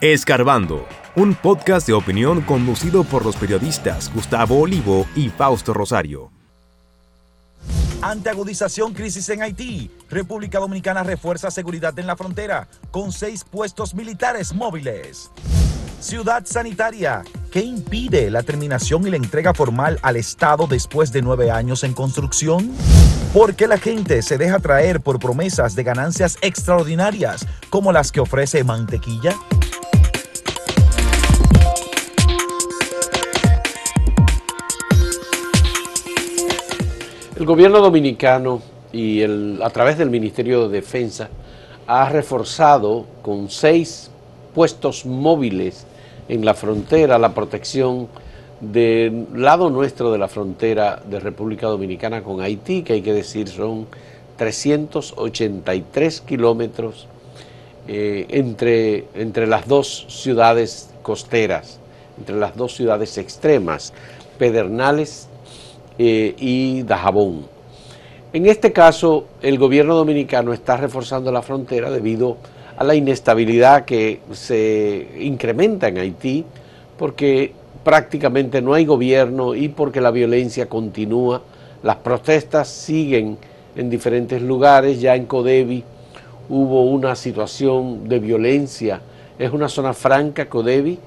Escarbando, 0.00 0.88
un 1.14 1.34
podcast 1.34 1.86
de 1.86 1.92
opinión 1.92 2.40
conducido 2.40 3.04
por 3.04 3.22
los 3.22 3.36
periodistas 3.36 4.10
Gustavo 4.14 4.58
Olivo 4.58 5.06
y 5.14 5.28
Fausto 5.28 5.74
Rosario. 5.74 6.30
Ante 8.00 8.30
agudización 8.30 8.94
crisis 8.94 9.28
en 9.28 9.42
Haití, 9.42 9.90
República 10.08 10.58
Dominicana 10.58 11.02
refuerza 11.02 11.50
seguridad 11.50 11.98
en 11.98 12.06
la 12.06 12.16
frontera 12.16 12.66
con 12.90 13.12
seis 13.12 13.44
puestos 13.44 13.94
militares 13.94 14.54
móviles. 14.54 15.30
Ciudad 16.00 16.46
sanitaria, 16.46 17.22
¿qué 17.52 17.60
impide 17.60 18.30
la 18.30 18.42
terminación 18.42 19.06
y 19.06 19.10
la 19.10 19.16
entrega 19.16 19.52
formal 19.52 19.98
al 20.00 20.16
Estado 20.16 20.66
después 20.66 21.12
de 21.12 21.20
nueve 21.20 21.50
años 21.50 21.84
en 21.84 21.92
construcción? 21.92 22.72
¿Por 23.34 23.54
qué 23.54 23.66
la 23.68 23.76
gente 23.76 24.22
se 24.22 24.38
deja 24.38 24.60
traer 24.60 25.02
por 25.02 25.18
promesas 25.18 25.74
de 25.74 25.82
ganancias 25.82 26.38
extraordinarias 26.40 27.46
como 27.68 27.92
las 27.92 28.10
que 28.10 28.20
ofrece 28.20 28.64
Mantequilla? 28.64 29.36
El 37.40 37.46
gobierno 37.46 37.80
dominicano 37.80 38.60
y 38.92 39.22
el, 39.22 39.60
a 39.62 39.70
través 39.70 39.96
del 39.96 40.10
Ministerio 40.10 40.68
de 40.68 40.82
Defensa 40.82 41.30
ha 41.86 42.06
reforzado 42.10 43.06
con 43.22 43.48
seis 43.48 44.10
puestos 44.54 45.06
móviles 45.06 45.86
en 46.28 46.44
la 46.44 46.52
frontera 46.52 47.18
la 47.18 47.32
protección 47.32 48.08
del 48.60 49.26
lado 49.34 49.70
nuestro 49.70 50.12
de 50.12 50.18
la 50.18 50.28
frontera 50.28 51.02
de 51.08 51.18
República 51.18 51.68
Dominicana 51.68 52.22
con 52.22 52.42
Haití, 52.42 52.82
que 52.82 52.92
hay 52.92 53.00
que 53.00 53.14
decir 53.14 53.48
son 53.48 53.86
383 54.36 56.20
kilómetros 56.20 57.06
eh, 57.88 58.26
entre, 58.28 59.06
entre 59.14 59.46
las 59.46 59.66
dos 59.66 60.04
ciudades 60.10 60.90
costeras, 61.00 61.80
entre 62.18 62.36
las 62.36 62.54
dos 62.54 62.74
ciudades 62.74 63.16
extremas, 63.16 63.94
Pedernales 64.38 65.29
eh, 65.98 66.34
y 66.38 66.82
Dajabón. 66.82 67.46
En 68.32 68.46
este 68.46 68.72
caso, 68.72 69.26
el 69.42 69.58
gobierno 69.58 69.94
dominicano 69.94 70.52
está 70.52 70.76
reforzando 70.76 71.32
la 71.32 71.42
frontera 71.42 71.90
debido 71.90 72.36
a 72.76 72.84
la 72.84 72.94
inestabilidad 72.94 73.84
que 73.84 74.20
se 74.32 75.08
incrementa 75.18 75.88
en 75.88 75.98
Haití, 75.98 76.44
porque 76.96 77.52
prácticamente 77.82 78.62
no 78.62 78.74
hay 78.74 78.84
gobierno 78.84 79.54
y 79.54 79.68
porque 79.68 80.00
la 80.00 80.10
violencia 80.10 80.66
continúa. 80.66 81.42
Las 81.82 81.96
protestas 81.96 82.68
siguen 82.68 83.36
en 83.76 83.90
diferentes 83.90 84.40
lugares, 84.42 85.00
ya 85.00 85.14
en 85.16 85.26
Codevi 85.26 85.84
hubo 86.48 86.82
una 86.82 87.14
situación 87.14 88.08
de 88.08 88.18
violencia, 88.18 89.00
es 89.38 89.52
una 89.52 89.68
zona 89.68 89.94
franca, 89.94 90.48
Codevi, 90.48 90.98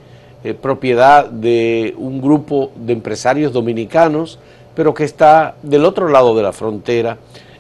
eh, 0.44 0.54
propiedad 0.54 1.30
de 1.30 1.94
un 1.98 2.22
grupo 2.22 2.72
de 2.76 2.94
empresarios 2.94 3.54
dominicanos 3.54 4.40
pero 4.76 4.94
que 4.94 5.04
está 5.04 5.56
del 5.62 5.86
otro 5.86 6.08
lado 6.10 6.36
de 6.36 6.44
la 6.44 6.54
frontera, 6.54 7.18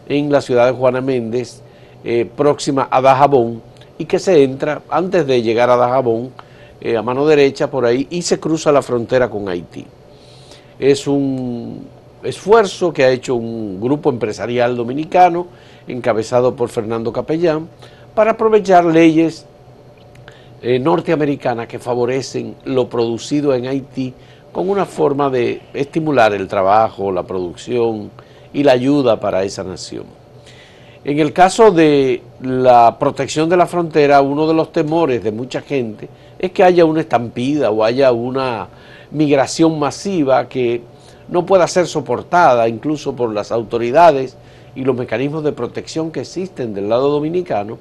en 0.08 0.31
la 0.31 0.42
ciudad 0.42 0.66
de 0.66 0.73
Juana 0.73 1.02
Méndez, 1.02 1.61
eh, 2.03 2.30
próxima 2.36 2.88
a 2.89 3.02
Dajabón, 3.02 3.61
y 3.97 4.06
que 4.06 4.19
se 4.19 4.44
entra 4.44 4.81
antes 4.89 5.25
de 5.25 5.41
llegar 5.41 5.69
a 5.69 5.78
Dajabón, 5.78 6.31
eh, 6.81 6.97
a 6.97 7.02
mano 7.02 7.25
derecha 7.25 7.69
por 7.69 7.86
ahí, 7.86 8.08
y 8.09 8.22
se 8.22 8.39
cruza 8.39 8.72
la 8.72 8.81
frontera 8.81 9.30
con 9.30 9.47
Haití. 9.47 9.86
Es 10.80 11.08
un 11.08 11.88
esfuerzo 12.23 12.91
que 12.91 13.03
ha 13.03 13.09
hecho 13.09 13.36
un 13.36 13.80
grupo 13.80 14.09
empresarial 14.09 14.75
dominicano, 14.75 15.47
encabezado 15.88 16.56
por 16.56 16.69
Fernando 16.69 17.14
Capellán, 17.14 17.69
para 18.16 18.31
aprovechar 18.31 18.86
leyes 18.86 19.45
eh, 20.61 20.80
norteamericanas 20.80 21.67
que 21.67 21.80
favorecen 21.80 22.56
lo 22.66 22.89
producido 22.89 23.53
en 23.53 23.67
Haití 23.67 24.14
con 24.53 24.69
una 24.69 24.85
forma 24.85 25.29
de 25.31 25.61
estimular 25.73 26.31
el 26.33 26.47
trabajo, 26.47 27.11
la 27.11 27.23
producción 27.23 28.11
y 28.53 28.63
la 28.63 28.73
ayuda 28.73 29.19
para 29.19 29.44
esa 29.44 29.63
nación. 29.63 30.05
En 31.03 31.19
el 31.19 31.33
caso 31.33 31.72
de 31.72 32.22
la 32.39 32.97
protección 32.97 33.50
de 33.50 33.57
la 33.57 33.66
frontera, 33.66 34.22
uno 34.22 34.47
de 34.47 34.53
los 34.53 34.72
temores 34.72 35.23
de 35.23 35.31
mucha 35.31 35.59
gente 35.61 36.07
es 36.39 36.51
que 36.51 36.63
haya 36.63 36.85
una 36.85 37.01
estampida 37.01 37.72
o 37.72 37.83
haya 37.83 38.11
una 38.13 38.69
migración 39.11 39.78
masiva 39.79 40.47
que 40.47 40.81
no 41.28 41.45
pueda 41.45 41.67
ser 41.67 41.88
soportada 41.88 42.69
incluso 42.69 43.16
por 43.16 43.33
las 43.33 43.51
autoridades 43.51 44.38
y 44.75 44.83
los 44.83 44.95
mecanismos 44.95 45.44
de 45.44 45.51
protección 45.51 46.11
que 46.11 46.22
existen 46.22 46.73
del 46.73 46.89
lado 46.89 47.09
dominicano 47.09 47.79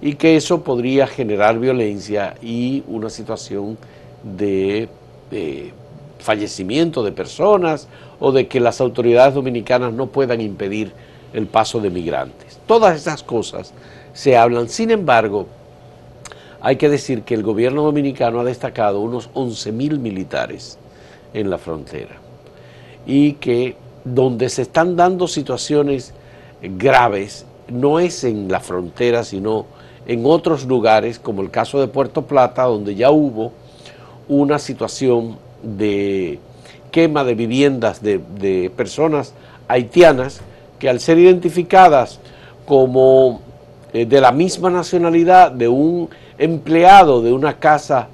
y 0.00 0.14
que 0.14 0.36
eso 0.36 0.62
podría 0.62 1.06
generar 1.06 1.58
violencia 1.58 2.34
y 2.42 2.84
una 2.88 3.10
situación 3.10 3.78
de, 4.22 4.88
de 5.30 5.72
fallecimiento 6.18 7.02
de 7.02 7.12
personas 7.12 7.88
o 8.20 8.32
de 8.32 8.48
que 8.48 8.60
las 8.60 8.80
autoridades 8.80 9.34
dominicanas 9.34 9.92
no 9.92 10.06
puedan 10.06 10.40
impedir 10.40 10.92
el 11.32 11.46
paso 11.46 11.80
de 11.80 11.90
migrantes. 11.90 12.58
Todas 12.66 12.96
esas 12.96 13.22
cosas 13.22 13.74
se 14.12 14.36
hablan. 14.36 14.68
Sin 14.68 14.90
embargo, 14.90 15.46
hay 16.60 16.76
que 16.76 16.88
decir 16.88 17.22
que 17.22 17.34
el 17.34 17.42
gobierno 17.42 17.82
dominicano 17.82 18.40
ha 18.40 18.44
destacado 18.44 19.00
unos 19.00 19.28
11 19.34 19.72
mil 19.72 19.98
militares 19.98 20.78
en 21.34 21.50
la 21.50 21.58
frontera 21.58 22.16
y 23.06 23.34
que 23.34 23.76
donde 24.04 24.48
se 24.48 24.62
están 24.62 24.96
dando 24.96 25.28
situaciones 25.28 26.14
graves 26.62 27.44
no 27.68 27.98
es 27.98 28.24
en 28.24 28.50
la 28.50 28.60
frontera, 28.60 29.24
sino 29.24 29.66
en 30.06 30.24
otros 30.24 30.66
lugares, 30.66 31.18
como 31.18 31.42
el 31.42 31.50
caso 31.50 31.80
de 31.80 31.88
Puerto 31.88 32.22
Plata, 32.22 32.64
donde 32.64 32.94
ya 32.94 33.10
hubo 33.10 33.52
una 34.28 34.58
situación 34.58 35.36
de 35.64 36.38
quema 36.90 37.24
de 37.24 37.34
viviendas 37.34 38.02
de, 38.02 38.70
personas 38.76 39.34
haitianas 39.68 40.40
que 40.78 40.88
al 40.88 41.00
ser 41.00 41.18
identificadas 41.18 42.20
como 42.66 43.40
eh, 43.92 44.06
de 44.06 44.20
la 44.20 44.32
misma 44.32 44.70
nacionalidad 44.70 45.50
de 45.50 45.68
un 45.68 46.08
empleado 46.38 47.22
de 47.22 47.32
una 47.32 47.58
casa 47.58 48.08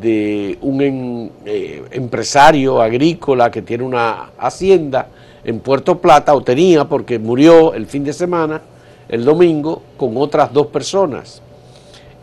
de 0.00 0.58
un 0.62 1.30
eh, 1.44 1.84
empresario 1.90 2.80
agrícola 2.80 3.50
que 3.50 3.60
tiene 3.60 3.84
una 3.84 4.30
hacienda 4.38 5.08
en 5.44 5.60
Puerto 5.60 5.98
Plata, 5.98 6.34
o 6.34 6.42
tenía 6.42 6.86
porque 6.86 7.18
murió 7.18 7.74
el 7.74 7.86
fin 7.86 8.02
de 8.02 8.12
semana, 8.12 8.62
el 9.08 9.24
domingo, 9.24 9.82
con 9.96 10.16
otras 10.16 10.52
dos 10.52 10.68
personas. 10.68 11.42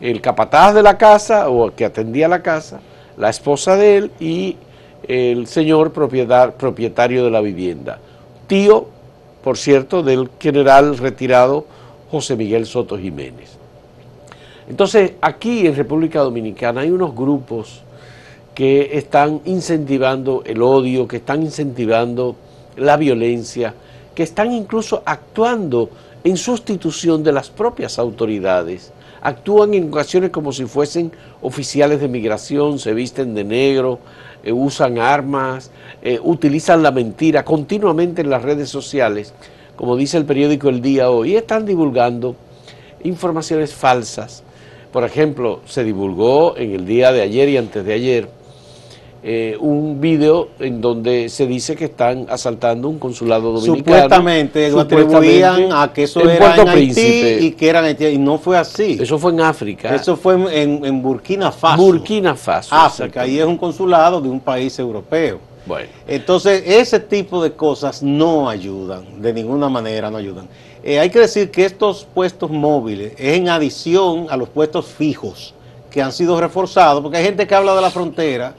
El 0.00 0.20
capataz 0.20 0.74
de 0.74 0.82
la 0.82 0.98
casa, 0.98 1.48
o 1.48 1.72
que 1.72 1.84
atendía 1.84 2.26
la 2.26 2.42
casa, 2.42 2.80
la 3.16 3.30
esposa 3.30 3.76
de 3.76 3.96
él 3.96 4.10
y 4.20 4.56
el 5.08 5.46
señor 5.46 5.92
propietario 5.92 7.24
de 7.24 7.30
la 7.30 7.40
vivienda. 7.40 7.98
Tío, 8.46 8.86
por 9.42 9.58
cierto, 9.58 10.02
del 10.02 10.30
general 10.38 10.96
retirado 10.98 11.66
José 12.10 12.36
Miguel 12.36 12.66
Soto 12.66 12.98
Jiménez. 12.98 13.56
Entonces, 14.68 15.12
aquí 15.20 15.66
en 15.66 15.74
República 15.74 16.20
Dominicana 16.20 16.82
hay 16.82 16.90
unos 16.90 17.14
grupos 17.14 17.82
que 18.54 18.96
están 18.96 19.40
incentivando 19.44 20.42
el 20.46 20.62
odio, 20.62 21.08
que 21.08 21.16
están 21.16 21.42
incentivando 21.42 22.36
la 22.76 22.96
violencia, 22.96 23.74
que 24.14 24.22
están 24.22 24.52
incluso 24.52 25.02
actuando 25.04 25.90
en 26.22 26.36
sustitución 26.36 27.24
de 27.24 27.32
las 27.32 27.50
propias 27.50 27.98
autoridades 27.98 28.92
actúan 29.22 29.72
en 29.74 29.88
ocasiones 29.88 30.30
como 30.30 30.52
si 30.52 30.66
fuesen 30.66 31.12
oficiales 31.40 32.00
de 32.00 32.08
migración, 32.08 32.78
se 32.78 32.92
visten 32.92 33.34
de 33.34 33.44
negro, 33.44 34.00
eh, 34.42 34.52
usan 34.52 34.98
armas, 34.98 35.70
eh, 36.02 36.18
utilizan 36.22 36.82
la 36.82 36.90
mentira 36.90 37.44
continuamente 37.44 38.22
en 38.22 38.30
las 38.30 38.42
redes 38.42 38.68
sociales, 38.68 39.32
como 39.76 39.96
dice 39.96 40.18
el 40.18 40.24
periódico 40.24 40.68
El 40.68 40.82
Día 40.82 41.10
hoy, 41.10 41.32
y 41.32 41.36
están 41.36 41.64
divulgando 41.64 42.34
informaciones 43.04 43.72
falsas. 43.72 44.42
Por 44.92 45.04
ejemplo, 45.04 45.60
se 45.66 45.84
divulgó 45.84 46.56
en 46.56 46.72
el 46.72 46.84
día 46.84 47.12
de 47.12 47.22
ayer 47.22 47.48
y 47.48 47.56
antes 47.56 47.84
de 47.84 47.94
ayer 47.94 48.41
eh, 49.24 49.56
un 49.60 50.00
video 50.00 50.48
en 50.58 50.80
donde 50.80 51.28
se 51.28 51.46
dice 51.46 51.76
que 51.76 51.84
están 51.84 52.26
asaltando 52.28 52.88
un 52.88 52.98
consulado 52.98 53.52
dominicano. 53.52 53.78
Supuestamente, 53.78 54.68
lo 54.70 54.80
atribuían 54.80 55.72
a 55.72 55.92
que 55.92 56.02
eso 56.04 56.28
era 56.28 56.56
en 56.56 56.68
Haití 56.68 57.46
y 57.46 57.52
que 57.52 57.68
eran 57.68 57.96
y 58.00 58.18
no 58.18 58.38
fue 58.38 58.58
así. 58.58 58.98
Eso 59.00 59.18
fue 59.18 59.30
en 59.30 59.40
África. 59.40 59.94
Eso 59.94 60.16
fue 60.16 60.34
en, 60.34 60.84
en 60.84 61.02
Burkina 61.02 61.52
Faso. 61.52 61.80
Burkina 61.80 62.34
Faso. 62.34 62.74
África, 62.74 63.24
y 63.24 63.38
es 63.38 63.46
un 63.46 63.56
consulado 63.56 64.20
de 64.20 64.28
un 64.28 64.40
país 64.40 64.76
europeo. 64.80 65.38
Bueno. 65.64 65.88
Entonces, 66.08 66.64
ese 66.66 66.98
tipo 66.98 67.40
de 67.40 67.52
cosas 67.52 68.02
no 68.02 68.48
ayudan, 68.48 69.22
de 69.22 69.32
ninguna 69.32 69.68
manera 69.68 70.10
no 70.10 70.16
ayudan. 70.16 70.48
Eh, 70.82 70.98
hay 70.98 71.10
que 71.10 71.20
decir 71.20 71.52
que 71.52 71.64
estos 71.64 72.04
puestos 72.12 72.50
móviles 72.50 73.12
es 73.16 73.36
en 73.36 73.48
adición 73.48 74.26
a 74.28 74.36
los 74.36 74.48
puestos 74.48 74.86
fijos 74.86 75.54
que 75.92 76.02
han 76.02 76.10
sido 76.10 76.40
reforzados, 76.40 77.02
porque 77.02 77.18
hay 77.18 77.24
gente 77.24 77.46
que 77.46 77.54
habla 77.54 77.76
de 77.76 77.80
la 77.82 77.90
frontera 77.90 78.54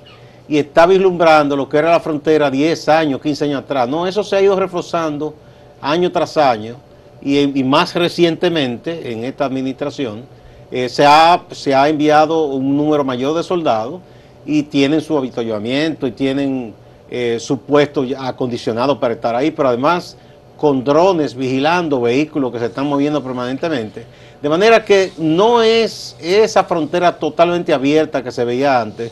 y 0.48 0.58
está 0.58 0.86
vislumbrando 0.86 1.56
lo 1.56 1.70
que 1.70 1.78
era 1.78 1.92
la 1.92 2.00
frontera 2.00 2.52
10 2.52 2.90
años, 2.90 3.22
15 3.22 3.46
años 3.46 3.62
atrás. 3.62 3.88
No, 3.88 4.06
eso 4.06 4.24
se 4.24 4.36
ha 4.36 4.42
ido 4.42 4.56
reforzando 4.56 5.34
año 5.82 6.12
tras 6.12 6.38
año 6.38 6.76
y, 7.22 7.64
más 7.64 7.96
recientemente 7.96 9.12
en 9.12 9.24
esta 9.24 9.46
administración 9.46 10.24
eh, 10.72 10.90
se, 10.90 11.06
ha, 11.06 11.42
se 11.52 11.74
ha 11.74 11.88
enviado 11.88 12.46
un 12.46 12.76
número 12.76 13.04
mayor 13.04 13.36
de 13.36 13.44
soldados 13.44 14.02
y 14.46 14.64
tienen 14.64 15.02
su 15.02 15.18
habituallamiento 15.18 16.06
y 16.08 16.12
tienen 16.12 16.74
eh, 17.10 17.38
su 17.40 17.60
puesto 17.60 18.06
acondicionado 18.18 19.00
para 19.00 19.14
estar 19.14 19.36
ahí, 19.36 19.52
pero 19.52 19.70
además 19.70 20.18
con 20.58 20.84
drones 20.84 21.36
vigilando 21.36 22.02
vehículos 22.02 22.52
que 22.52 22.60
se 22.60 22.66
están 22.66 22.88
moviendo 22.88 23.24
permanentemente. 23.24 24.06
De 24.42 24.50
manera 24.50 24.84
que 24.84 25.12
no 25.18 25.62
es 25.62 26.16
esa 26.20 26.64
frontera 26.64 27.18
totalmente 27.18 27.74
abierta 27.74 28.24
que 28.24 28.32
se 28.32 28.44
veía 28.44 28.82
antes, 28.82 29.12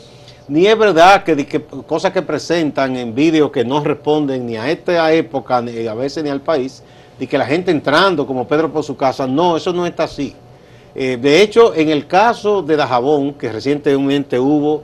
ni 0.52 0.66
es 0.66 0.76
verdad 0.76 1.24
que, 1.24 1.62
cosas 1.86 2.12
que 2.12 2.20
presentan 2.20 2.94
en 2.94 3.14
vídeos 3.14 3.50
que 3.50 3.64
no 3.64 3.82
responden 3.82 4.44
ni 4.44 4.58
a 4.58 4.70
esta 4.70 5.10
época, 5.10 5.62
ni 5.62 5.86
a 5.86 5.94
veces 5.94 6.22
ni 6.22 6.28
al 6.28 6.42
país, 6.42 6.82
y 7.18 7.26
que 7.26 7.38
la 7.38 7.46
gente 7.46 7.70
entrando 7.70 8.26
como 8.26 8.46
Pedro 8.46 8.70
por 8.70 8.84
su 8.84 8.94
casa, 8.94 9.26
no, 9.26 9.56
eso 9.56 9.72
no 9.72 9.86
está 9.86 10.04
así. 10.04 10.36
Eh, 10.94 11.16
de 11.18 11.40
hecho, 11.40 11.74
en 11.74 11.88
el 11.88 12.06
caso 12.06 12.60
de 12.60 12.76
Dajabón, 12.76 13.32
que 13.32 13.50
recientemente 13.50 14.38
hubo 14.38 14.82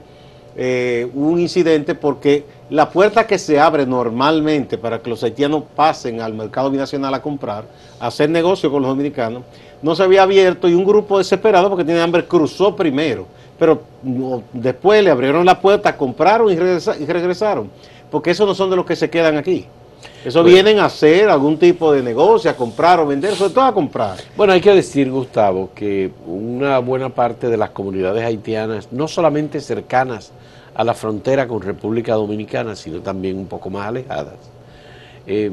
eh, 0.55 1.07
un 1.13 1.39
incidente 1.39 1.93
porque 1.93 2.45
la 2.71 2.89
puerta 2.89 3.27
que 3.27 3.37
se 3.37 3.59
abre 3.59 3.85
normalmente 3.85 4.79
para 4.79 4.99
que 5.03 5.11
los 5.11 5.23
haitianos 5.23 5.65
pasen 5.75 6.19
al 6.19 6.33
mercado 6.33 6.71
binacional 6.71 7.13
a 7.13 7.21
comprar, 7.21 7.65
a 7.99 8.07
hacer 8.07 8.31
negocio 8.31 8.71
con 8.71 8.81
los 8.81 8.89
dominicanos, 8.89 9.43
no 9.81 9.95
se 9.95 10.03
había 10.03 10.23
abierto 10.23 10.67
y 10.67 10.73
un 10.73 10.85
grupo 10.85 11.17
desesperado 11.17 11.69
porque 11.69 11.85
tiene 11.85 12.01
hambre 12.01 12.25
cruzó 12.25 12.75
primero, 12.75 13.25
pero 13.57 13.81
después 14.53 15.03
le 15.03 15.11
abrieron 15.11 15.45
la 15.45 15.59
puerta, 15.59 15.95
compraron 15.95 16.49
y, 16.49 16.53
y 16.53 17.05
regresaron, 17.05 17.69
porque 18.11 18.31
esos 18.31 18.47
no 18.47 18.55
son 18.55 18.69
de 18.69 18.75
los 18.75 18.85
que 18.85 18.95
se 18.95 19.09
quedan 19.09 19.37
aquí. 19.37 19.65
Eso 20.23 20.43
vienen 20.43 20.79
a 20.79 20.85
hacer 20.85 21.29
algún 21.29 21.57
tipo 21.57 21.93
de 21.93 22.01
negocio, 22.01 22.51
a 22.51 22.53
comprar 22.53 22.99
o 22.99 23.07
vender, 23.07 23.35
sobre 23.35 23.53
todo 23.53 23.65
a 23.65 23.73
comprar. 23.73 24.17
Bueno, 24.35 24.51
hay 24.51 24.61
que 24.61 24.73
decir, 24.73 25.09
Gustavo, 25.09 25.69
que 25.73 26.11
una 26.27 26.79
buena 26.79 27.09
parte 27.09 27.47
de 27.47 27.55
las 27.55 27.69
comunidades 27.69 28.23
haitianas, 28.23 28.89
no 28.91 29.07
solamente 29.07 29.61
cercanas 29.61 30.31
a 30.75 30.83
la 30.83 30.93
frontera 30.93 31.47
con 31.47 31.61
República 31.61 32.13
Dominicana, 32.15 32.75
sino 32.75 32.99
también 32.99 33.37
un 33.37 33.47
poco 33.47 33.69
más 33.69 33.87
alejadas, 33.87 34.35
eh, 35.25 35.51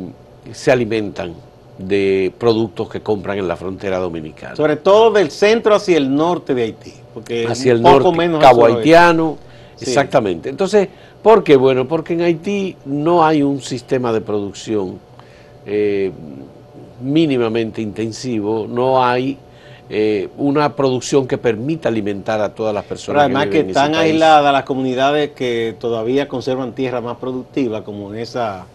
se 0.53 0.73
alimentan 0.73 1.35
de 1.79 2.33
productos 2.39 2.89
que 2.89 3.01
compran 3.01 3.39
en 3.39 3.49
la 3.49 3.57
frontera 3.57 3.99
dominicana. 3.99 4.57
Sobre 4.57 4.77
todo 4.77 5.11
del 5.11 5.31
centro 5.31 5.75
hacia 5.75 5.97
el 5.97 6.15
norte 6.15 6.55
de 6.55 6.63
Haití. 6.63 6.95
Porque 7.13 7.47
hacia 7.47 7.73
el 7.73 7.83
norte, 7.83 8.11
menos 8.13 8.41
Cabo 8.41 8.67
Haitiano, 8.67 9.39
exactamente. 9.81 10.49
Entonces, 10.49 10.89
¿Por 11.27 11.43
qué? 11.43 11.57
Bueno, 11.57 11.89
porque 11.89 12.13
en 12.13 12.21
Haití 12.21 12.77
no 12.85 13.27
hay 13.27 13.43
un 13.43 13.61
sistema 13.61 14.13
de 14.13 14.21
producción 14.21 15.01
eh, 15.67 16.13
mínimamente 17.01 17.83
intensivo, 17.83 18.69
no 18.71 19.05
hay 19.05 19.37
eh, 19.91 20.29
una 20.37 20.77
producción 20.77 21.27
que 21.27 21.37
permita 21.37 21.89
alimentar 21.89 22.41
a 22.41 22.55
todas 22.55 22.73
las 22.73 22.85
personas. 22.85 23.25
Pero 23.25 23.39
además 23.39 23.53
que, 23.53 23.69
están 23.69 23.97
aisladas 23.97 24.53
las 24.53 24.63
comunidades 24.63 25.33
que 25.33 25.75
todavía 25.81 26.29
conservan 26.29 26.77
tierra 26.77 27.01
más 27.01 27.17
productiva, 27.17 27.83
como 27.83 28.15
en 28.15 28.21
esa 28.21 28.67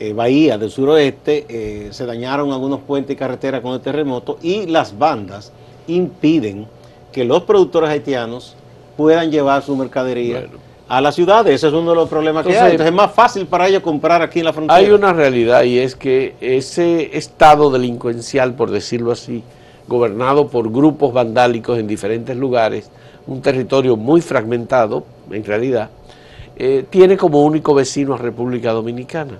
eh, 0.00 0.12
bahía 0.12 0.56
del 0.58 0.70
suroeste, 0.70 1.88
se 1.90 2.06
dañaron 2.06 2.52
algunos 2.52 2.80
puentes 2.80 3.14
y 3.14 3.18
carreteras 3.18 3.60
con 3.60 3.74
el 3.74 3.80
terremoto 3.80 4.38
y 4.42 4.66
las 4.66 4.96
bandas 4.96 5.52
impiden 5.86 6.66
que 7.12 7.24
los 7.24 7.42
productores 7.42 7.90
haitianos 7.90 8.54
puedan 8.96 9.30
llevar 9.30 9.62
su 9.62 9.76
mercadería 9.76 10.46
a 10.88 11.00
la 11.00 11.12
ciudad. 11.12 11.46
Ese 11.46 11.68
es 11.68 11.72
uno 11.72 11.90
de 11.90 11.96
los 11.96 12.08
problemas 12.08 12.46
que 12.46 12.58
hay. 12.58 12.72
Entonces 12.72 12.86
es 12.86 12.92
más 12.92 13.12
fácil 13.12 13.46
para 13.46 13.68
ellos 13.68 13.82
comprar 13.82 14.22
aquí 14.22 14.40
en 14.40 14.46
la 14.46 14.52
frontera. 14.52 14.76
Hay 14.76 14.90
una 14.90 15.12
realidad 15.12 15.62
y 15.64 15.78
es 15.78 15.94
que 15.94 16.34
ese 16.40 17.16
estado 17.16 17.70
delincuencial, 17.70 18.54
por 18.54 18.70
decirlo 18.70 19.12
así, 19.12 19.42
gobernado 19.86 20.48
por 20.48 20.70
grupos 20.70 21.12
vandálicos 21.12 21.78
en 21.78 21.86
diferentes 21.86 22.36
lugares, 22.36 22.90
un 23.26 23.42
territorio 23.42 23.96
muy 23.96 24.20
fragmentado, 24.20 25.04
en 25.30 25.44
realidad, 25.44 25.90
eh, 26.56 26.84
tiene 26.88 27.16
como 27.16 27.44
único 27.44 27.74
vecino 27.74 28.14
a 28.14 28.18
República 28.18 28.72
Dominicana. 28.72 29.38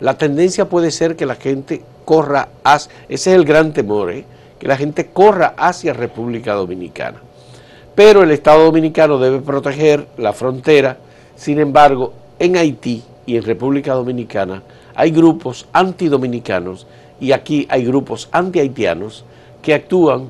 La 0.00 0.18
tendencia 0.18 0.68
puede 0.68 0.90
ser 0.90 1.16
que 1.16 1.26
la 1.26 1.36
gente 1.36 1.82
corra 2.04 2.48
hacia, 2.64 2.92
ese 3.08 3.30
es 3.30 3.36
el 3.36 3.44
gran 3.44 3.72
temor, 3.72 4.10
¿eh? 4.10 4.24
que 4.58 4.68
la 4.68 4.76
gente 4.76 5.06
corra 5.06 5.54
hacia 5.56 5.92
República 5.92 6.54
Dominicana 6.54 7.20
pero 7.94 8.22
el 8.22 8.30
Estado 8.30 8.64
Dominicano 8.64 9.18
debe 9.18 9.40
proteger 9.40 10.06
la 10.16 10.32
frontera. 10.32 10.98
Sin 11.36 11.58
embargo, 11.58 12.12
en 12.38 12.56
Haití 12.56 13.02
y 13.26 13.36
en 13.36 13.42
República 13.44 13.94
Dominicana 13.94 14.62
hay 14.94 15.10
grupos 15.10 15.66
antidominicanos 15.72 16.86
y 17.20 17.32
aquí 17.32 17.66
hay 17.70 17.84
grupos 17.84 18.28
anti-haitianos 18.32 19.24
que 19.62 19.74
actúan 19.74 20.28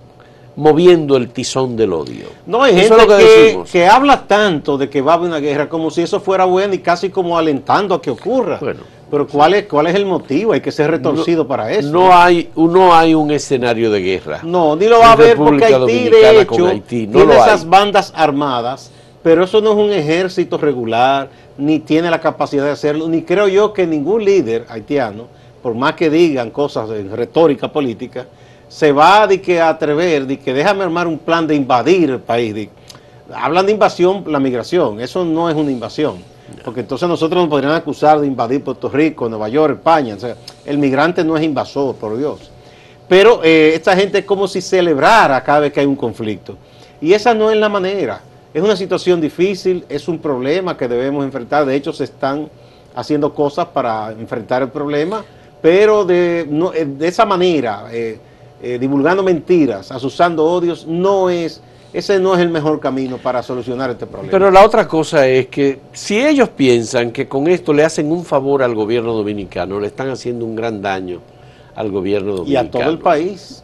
moviendo 0.56 1.16
el 1.16 1.30
tizón 1.30 1.76
del 1.76 1.92
odio. 1.92 2.26
No, 2.46 2.62
hay 2.62 2.76
gente 2.76 3.06
que, 3.06 3.64
que, 3.70 3.86
habla 3.86 4.26
tanto 4.26 4.78
de 4.78 4.88
que 4.88 5.02
va 5.02 5.12
a 5.12 5.14
haber 5.16 5.28
una 5.28 5.40
guerra 5.40 5.68
como 5.68 5.90
si 5.90 6.02
eso 6.02 6.20
fuera 6.20 6.44
bueno 6.44 6.74
y 6.74 6.78
casi 6.78 7.10
como 7.10 7.36
alentando 7.36 7.94
a 7.94 8.00
que 8.00 8.10
ocurra. 8.10 8.58
Bueno, 8.60 8.80
pero 9.10 9.26
¿cuál 9.26 9.54
es, 9.54 9.64
¿cuál 9.66 9.86
es 9.86 9.94
el 9.94 10.06
motivo? 10.06 10.52
Hay 10.52 10.60
que 10.60 10.72
ser 10.72 10.90
retorcido 10.90 11.46
para 11.46 11.70
eso. 11.72 11.90
No 11.90 12.12
hay, 12.14 12.50
no 12.56 12.94
hay 12.94 13.14
un 13.14 13.30
escenario 13.30 13.90
de 13.90 14.00
guerra. 14.00 14.40
No, 14.42 14.74
ni 14.76 14.86
lo 14.86 14.98
va 14.98 15.08
a 15.08 15.12
haber 15.12 15.36
porque 15.36 15.64
Haití, 15.64 16.08
de 16.08 16.40
hecho, 16.40 16.82
tiene 16.86 17.34
esas 17.34 17.68
bandas 17.68 18.12
armadas, 18.16 18.90
pero 19.22 19.44
eso 19.44 19.60
no 19.60 19.72
es 19.72 19.76
un 19.76 19.92
ejército 19.92 20.58
regular, 20.58 21.28
ni 21.56 21.78
tiene 21.78 22.10
la 22.10 22.20
capacidad 22.20 22.64
de 22.64 22.70
hacerlo, 22.72 23.08
ni 23.08 23.22
creo 23.22 23.48
yo 23.48 23.72
que 23.72 23.86
ningún 23.86 24.24
líder 24.24 24.66
haitiano, 24.68 25.26
por 25.62 25.74
más 25.74 25.94
que 25.94 26.10
digan 26.10 26.50
cosas 26.50 26.88
de 26.88 27.04
retórica 27.04 27.72
política, 27.72 28.26
se 28.68 28.90
va 28.90 29.26
de 29.26 29.40
que 29.40 29.60
a 29.60 29.68
atrever, 29.68 30.26
de 30.26 30.38
que 30.38 30.52
déjame 30.52 30.82
armar 30.82 31.06
un 31.06 31.18
plan 31.18 31.46
de 31.46 31.54
invadir 31.54 32.10
el 32.10 32.20
país. 32.20 32.68
Hablan 33.32 33.66
de 33.66 33.72
invasión, 33.72 34.24
la 34.26 34.40
migración, 34.40 35.00
eso 35.00 35.24
no 35.24 35.48
es 35.48 35.56
una 35.56 35.70
invasión 35.70 36.34
porque 36.62 36.80
entonces 36.80 37.08
nosotros 37.08 37.42
nos 37.42 37.48
podrían 37.48 37.72
acusar 37.72 38.20
de 38.20 38.26
invadir 38.26 38.62
Puerto 38.62 38.88
Rico, 38.88 39.28
Nueva 39.28 39.48
York, 39.48 39.78
España. 39.78 40.14
O 40.14 40.20
sea, 40.20 40.36
el 40.64 40.78
migrante 40.78 41.24
no 41.24 41.36
es 41.36 41.42
invasor, 41.42 41.94
por 41.96 42.16
Dios. 42.16 42.50
Pero 43.08 43.42
eh, 43.42 43.72
esta 43.74 43.96
gente 43.96 44.18
es 44.18 44.24
como 44.24 44.46
si 44.48 44.60
celebrara 44.60 45.42
cada 45.42 45.60
vez 45.60 45.72
que 45.72 45.80
hay 45.80 45.86
un 45.86 45.96
conflicto. 45.96 46.56
Y 47.00 47.12
esa 47.12 47.34
no 47.34 47.50
es 47.50 47.56
la 47.56 47.68
manera. 47.68 48.20
Es 48.52 48.62
una 48.62 48.76
situación 48.76 49.20
difícil, 49.20 49.84
es 49.88 50.06
un 50.08 50.18
problema 50.18 50.76
que 50.76 50.86
debemos 50.86 51.24
enfrentar. 51.24 51.66
De 51.66 51.74
hecho, 51.74 51.92
se 51.92 52.04
están 52.04 52.48
haciendo 52.94 53.34
cosas 53.34 53.66
para 53.66 54.12
enfrentar 54.12 54.62
el 54.62 54.68
problema, 54.68 55.24
pero 55.60 56.04
de, 56.04 56.40
eh, 56.74 56.84
de 56.86 57.08
esa 57.08 57.26
manera, 57.26 57.88
eh, 57.90 58.18
divulgando 58.80 59.22
mentiras, 59.22 59.90
asusando 59.92 60.44
odios, 60.44 60.86
no 60.86 61.28
es 61.28 61.60
ese 61.94 62.18
no 62.18 62.34
es 62.34 62.40
el 62.40 62.48
mejor 62.48 62.80
camino 62.80 63.18
para 63.18 63.40
solucionar 63.40 63.88
este 63.88 64.06
problema. 64.06 64.32
Pero 64.32 64.50
la 64.50 64.64
otra 64.64 64.88
cosa 64.88 65.28
es 65.28 65.46
que 65.46 65.78
si 65.92 66.20
ellos 66.20 66.48
piensan 66.48 67.12
que 67.12 67.28
con 67.28 67.46
esto 67.46 67.72
le 67.72 67.84
hacen 67.84 68.10
un 68.10 68.24
favor 68.24 68.64
al 68.64 68.74
gobierno 68.74 69.12
dominicano, 69.12 69.78
le 69.78 69.86
están 69.86 70.10
haciendo 70.10 70.44
un 70.44 70.56
gran 70.56 70.82
daño 70.82 71.20
al 71.76 71.92
gobierno 71.92 72.32
dominicano. 72.32 72.64
Y 72.64 72.66
a 72.66 72.70
todo 72.70 72.90
el 72.90 72.98
país. 72.98 73.62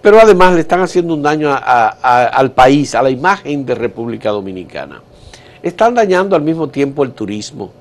Pero 0.00 0.20
además 0.20 0.54
le 0.54 0.60
están 0.60 0.82
haciendo 0.82 1.14
un 1.14 1.22
daño 1.22 1.50
al 1.52 2.52
país, 2.52 2.94
a 2.94 3.02
la 3.02 3.10
imagen 3.10 3.66
de 3.66 3.74
República 3.74 4.30
Dominicana. 4.30 5.02
Están 5.60 5.94
dañando 5.94 6.36
al 6.36 6.42
mismo 6.42 6.68
tiempo 6.68 7.02
el 7.02 7.10
turismo 7.10 7.72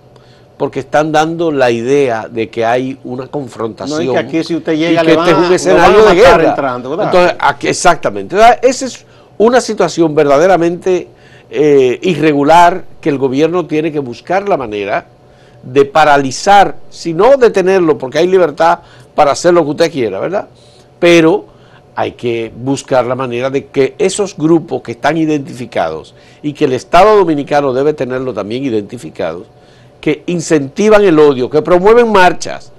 porque 0.58 0.80
están 0.80 1.12
dando 1.12 1.52
la 1.52 1.70
idea 1.70 2.28
de 2.30 2.50
que 2.50 2.66
hay 2.66 2.98
una 3.04 3.28
confrontación. 3.28 4.06
No, 4.06 4.14
que 4.14 4.20
aquí 4.20 4.44
si 4.44 4.56
usted 4.56 4.74
llega 4.74 5.04
y 5.04 5.06
que 5.06 5.14
este 5.14 5.32
es 5.32 5.38
un 5.38 5.54
escenario 5.54 6.06
de 6.06 6.16
guerra. 6.16 6.50
Entrando, 6.50 7.04
Entonces, 7.04 7.36
aquí, 7.40 7.68
exactamente. 7.68 8.36
ese 8.62 8.86
es 8.86 9.06
una 9.38 9.62
situación 9.62 10.16
verdaderamente 10.16 11.08
eh, 11.50 12.00
irregular 12.02 12.86
que 13.00 13.10
el 13.10 13.18
gobierno 13.18 13.66
tiene 13.66 13.92
que 13.92 14.00
buscar 14.00 14.48
la 14.48 14.58
manera 14.58 15.06
de 15.64 15.86
paralizar, 15.86 16.76
si 16.90 17.14
no 17.14 17.38
detenerlo, 17.38 17.98
porque 17.98 18.20
hay 18.20 18.28
libertad 18.28 18.80
para 19.16 19.32
hacer 19.32 19.54
lo 19.54 19.64
que 19.64 19.70
usted 19.72 19.92
quiera, 19.92 20.20
¿verdad? 20.20 20.48
Pero 21.00 21.46
hay 21.96 22.14
que 22.14 22.52
buscar 22.56 23.06
la 23.06 23.16
manera 23.16 23.50
de 23.50 23.68
que 23.68 23.96
esos 23.98 24.36
grupos 24.36 24.82
que 24.82 24.94
están 24.94 25.16
identificados 25.16 26.16
y 26.42 26.54
que 26.54 26.66
el 26.66 26.74
Estado 26.74 27.16
Dominicano 27.16 27.72
debe 27.72 27.94
tenerlo 27.94 28.34
también 28.34 28.64
identificados, 28.64 29.48
que 30.02 30.24
incentivan 30.26 31.04
el 31.04 31.18
odio, 31.18 31.50
que 31.50 31.62
promueven 31.62 32.12
marchas. 32.12 32.73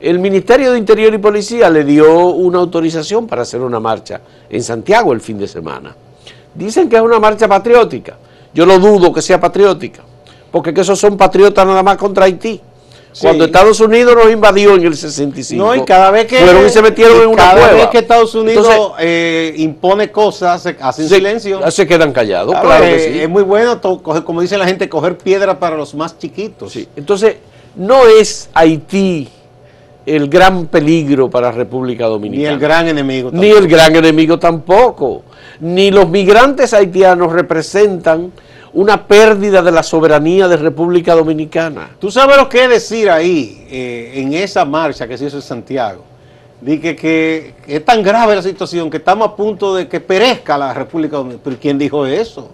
El 0.00 0.20
Ministerio 0.20 0.72
de 0.72 0.78
Interior 0.78 1.12
y 1.12 1.18
Policía 1.18 1.68
le 1.70 1.82
dio 1.84 2.28
una 2.28 2.58
autorización 2.58 3.26
para 3.26 3.42
hacer 3.42 3.60
una 3.60 3.80
marcha 3.80 4.20
en 4.48 4.62
Santiago 4.62 5.12
el 5.12 5.20
fin 5.20 5.38
de 5.38 5.48
semana. 5.48 5.94
Dicen 6.54 6.88
que 6.88 6.96
es 6.96 7.02
una 7.02 7.18
marcha 7.18 7.48
patriótica. 7.48 8.16
Yo 8.54 8.64
lo 8.64 8.78
dudo 8.78 9.12
que 9.12 9.20
sea 9.20 9.40
patriótica, 9.40 10.02
porque 10.52 10.72
que 10.72 10.82
esos 10.82 10.98
son 10.98 11.16
patriotas 11.16 11.66
nada 11.66 11.82
más 11.82 11.96
contra 11.96 12.24
Haití. 12.24 12.60
Cuando 13.20 13.44
Estados 13.44 13.80
Unidos 13.80 14.14
nos 14.14 14.30
invadió 14.30 14.76
en 14.76 14.84
el 14.84 14.96
65, 14.96 15.64
no, 15.64 15.74
y 15.74 15.84
cada 15.84 16.10
vez 16.10 16.26
que 16.26 16.38
fueron 16.38 16.66
y 16.66 16.70
se 16.70 16.82
metieron 16.82 17.22
en 17.22 17.28
una 17.28 17.36
cada 17.36 17.60
Cada 17.60 17.72
vez 17.72 17.86
que 17.88 17.98
Estados 17.98 18.34
Unidos 18.34 18.92
eh, 19.00 19.54
impone 19.56 20.12
cosas, 20.12 20.64
hacen 20.80 21.08
silencio. 21.08 21.68
Se 21.70 21.86
quedan 21.86 22.12
callados, 22.12 22.54
claro, 22.60 22.84
Es 22.84 23.28
muy 23.28 23.42
bueno, 23.42 23.80
como 23.80 24.40
dice 24.40 24.56
la 24.56 24.66
gente, 24.66 24.88
coger 24.88 25.18
piedra 25.18 25.58
para 25.58 25.76
los 25.76 25.94
más 25.94 26.16
chiquitos. 26.16 26.76
Entonces, 26.94 27.36
no 27.74 28.06
es 28.06 28.48
Haití 28.54 29.28
el 30.08 30.28
gran 30.28 30.66
peligro 30.66 31.28
para 31.28 31.48
la 31.48 31.52
República 31.52 32.06
Dominicana. 32.06 32.48
Ni 32.48 32.54
el 32.54 32.60
gran 32.60 32.88
enemigo. 32.88 33.30
Tampoco. 33.30 33.46
Ni 33.46 33.50
el 33.50 33.68
gran 33.68 33.96
enemigo 33.96 34.38
tampoco. 34.38 35.22
Ni 35.60 35.90
los 35.90 36.08
migrantes 36.08 36.72
haitianos 36.72 37.32
representan 37.32 38.32
una 38.72 39.06
pérdida 39.06 39.62
de 39.62 39.70
la 39.70 39.82
soberanía 39.82 40.48
de 40.48 40.56
República 40.56 41.14
Dominicana. 41.14 41.90
Tú 41.98 42.10
sabes 42.10 42.36
lo 42.36 42.48
que 42.48 42.68
decir 42.68 43.10
ahí, 43.10 43.66
eh, 43.70 44.12
en 44.16 44.32
esa 44.34 44.64
marcha 44.64 45.06
que 45.06 45.18
se 45.18 45.26
hizo 45.26 45.36
en 45.36 45.42
Santiago. 45.42 46.04
Dije 46.60 46.96
que, 46.96 47.54
es 47.66 47.84
tan 47.84 48.02
grave 48.02 48.34
la 48.34 48.42
situación 48.42 48.90
que 48.90 48.96
estamos 48.96 49.28
a 49.28 49.36
punto 49.36 49.74
de 49.74 49.88
que 49.88 50.00
perezca 50.00 50.58
la 50.58 50.74
República 50.74 51.16
Dominicana. 51.16 51.42
¿Pero 51.44 51.56
quién 51.60 51.78
dijo 51.78 52.06
eso? 52.06 52.50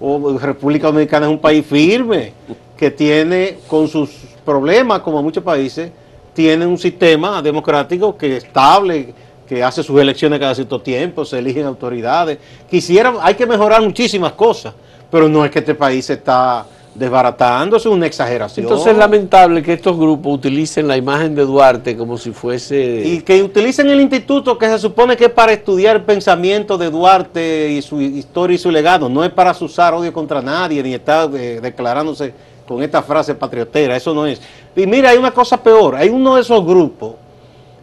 O 0.00 0.38
República 0.38 0.88
Dominicana 0.88 1.26
es 1.26 1.32
un 1.32 1.40
país 1.40 1.64
firme 1.64 2.32
que 2.76 2.90
tiene 2.90 3.58
con 3.66 3.88
sus 3.88 4.10
problemas, 4.44 5.00
como 5.00 5.22
muchos 5.22 5.44
países, 5.44 5.90
tiene 6.34 6.66
un 6.66 6.78
sistema 6.78 7.42
democrático 7.42 8.16
que 8.16 8.36
es 8.36 8.44
estable, 8.44 9.14
que 9.48 9.62
hace 9.62 9.82
sus 9.82 10.00
elecciones 10.00 10.38
cada 10.38 10.54
cierto 10.54 10.80
tiempo, 10.80 11.24
se 11.24 11.38
eligen 11.38 11.66
autoridades. 11.66 12.38
Quisiera, 12.70 13.14
hay 13.20 13.34
que 13.34 13.46
mejorar 13.46 13.82
muchísimas 13.82 14.32
cosas, 14.32 14.74
pero 15.10 15.28
no 15.28 15.44
es 15.44 15.50
que 15.50 15.58
este 15.58 15.74
país 15.74 16.08
está 16.08 16.64
desbaratando, 16.94 17.76
es 17.76 17.86
una 17.86 18.06
exageración. 18.06 18.64
Entonces 18.64 18.92
es 18.92 18.98
lamentable 18.98 19.62
que 19.62 19.72
estos 19.72 19.96
grupos 19.96 20.34
utilicen 20.34 20.86
la 20.86 20.96
imagen 20.96 21.34
de 21.34 21.44
Duarte 21.44 21.96
como 21.96 22.18
si 22.18 22.32
fuese... 22.32 23.02
Y 23.04 23.20
que 23.22 23.42
utilicen 23.42 23.88
el 23.88 24.00
instituto 24.00 24.58
que 24.58 24.68
se 24.68 24.78
supone 24.78 25.16
que 25.16 25.26
es 25.26 25.30
para 25.30 25.52
estudiar 25.52 25.96
el 25.96 26.02
pensamiento 26.02 26.76
de 26.76 26.90
Duarte 26.90 27.70
y 27.70 27.82
su 27.82 28.00
historia 28.00 28.54
y 28.54 28.58
su 28.58 28.70
legado, 28.70 29.08
no 29.08 29.24
es 29.24 29.30
para 29.30 29.52
usar 29.52 29.94
odio 29.94 30.12
contra 30.12 30.42
nadie, 30.42 30.82
ni 30.82 30.94
estar 30.94 31.30
eh, 31.34 31.60
declarándose 31.62 32.34
con 32.66 32.82
esta 32.82 33.02
frase 33.02 33.34
patriotera, 33.34 33.96
eso 33.96 34.14
no 34.14 34.26
es. 34.26 34.40
Y 34.74 34.86
mira, 34.86 35.10
hay 35.10 35.18
una 35.18 35.32
cosa 35.32 35.62
peor, 35.62 35.96
hay 35.96 36.08
uno 36.08 36.36
de 36.36 36.42
esos 36.42 36.64
grupos 36.64 37.14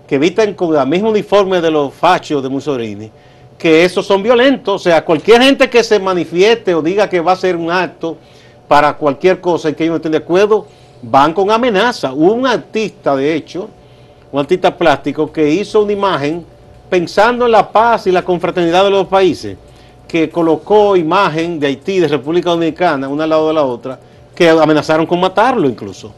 que 0.07 0.17
visten 0.17 0.53
con 0.55 0.75
el 0.75 0.87
mismo 0.87 1.09
uniforme 1.09 1.61
de 1.61 1.69
los 1.69 1.93
fachos 1.93 2.41
de 2.41 2.49
Mussolini, 2.49 3.11
que 3.57 3.83
esos 3.83 4.05
son 4.05 4.23
violentos, 4.23 4.75
o 4.75 4.79
sea, 4.79 5.03
cualquier 5.05 5.41
gente 5.41 5.69
que 5.69 5.83
se 5.83 5.99
manifieste 5.99 6.73
o 6.73 6.81
diga 6.81 7.07
que 7.07 7.19
va 7.19 7.33
a 7.33 7.35
ser 7.35 7.55
un 7.55 7.69
acto 7.69 8.17
para 8.67 8.95
cualquier 8.95 9.41
cosa 9.41 9.69
en 9.69 9.75
que 9.75 9.83
ellos 9.83 9.93
no 9.93 9.97
estén 9.97 10.11
de 10.13 10.19
acuerdo, 10.19 10.65
van 11.01 11.33
con 11.33 11.51
amenaza. 11.51 12.13
Hubo 12.13 12.33
un 12.33 12.47
artista, 12.47 13.15
de 13.15 13.35
hecho, 13.35 13.69
un 14.31 14.39
artista 14.39 14.75
plástico 14.75 15.31
que 15.31 15.49
hizo 15.49 15.83
una 15.83 15.93
imagen 15.93 16.45
pensando 16.89 17.45
en 17.45 17.51
la 17.51 17.71
paz 17.71 18.07
y 18.07 18.11
la 18.11 18.23
confraternidad 18.23 18.83
de 18.83 18.89
los 18.89 19.07
países, 19.07 19.57
que 20.07 20.29
colocó 20.29 20.95
imagen 20.95 21.59
de 21.59 21.67
Haití, 21.67 21.99
de 21.99 22.07
República 22.07 22.49
Dominicana, 22.49 23.07
una 23.07 23.25
al 23.25 23.29
lado 23.29 23.47
de 23.49 23.53
la 23.53 23.63
otra, 23.63 23.99
que 24.39 24.49
amenazaron 24.49 25.05
con 25.05 25.19
matarlo 25.19 25.67
incluso. 25.67 26.13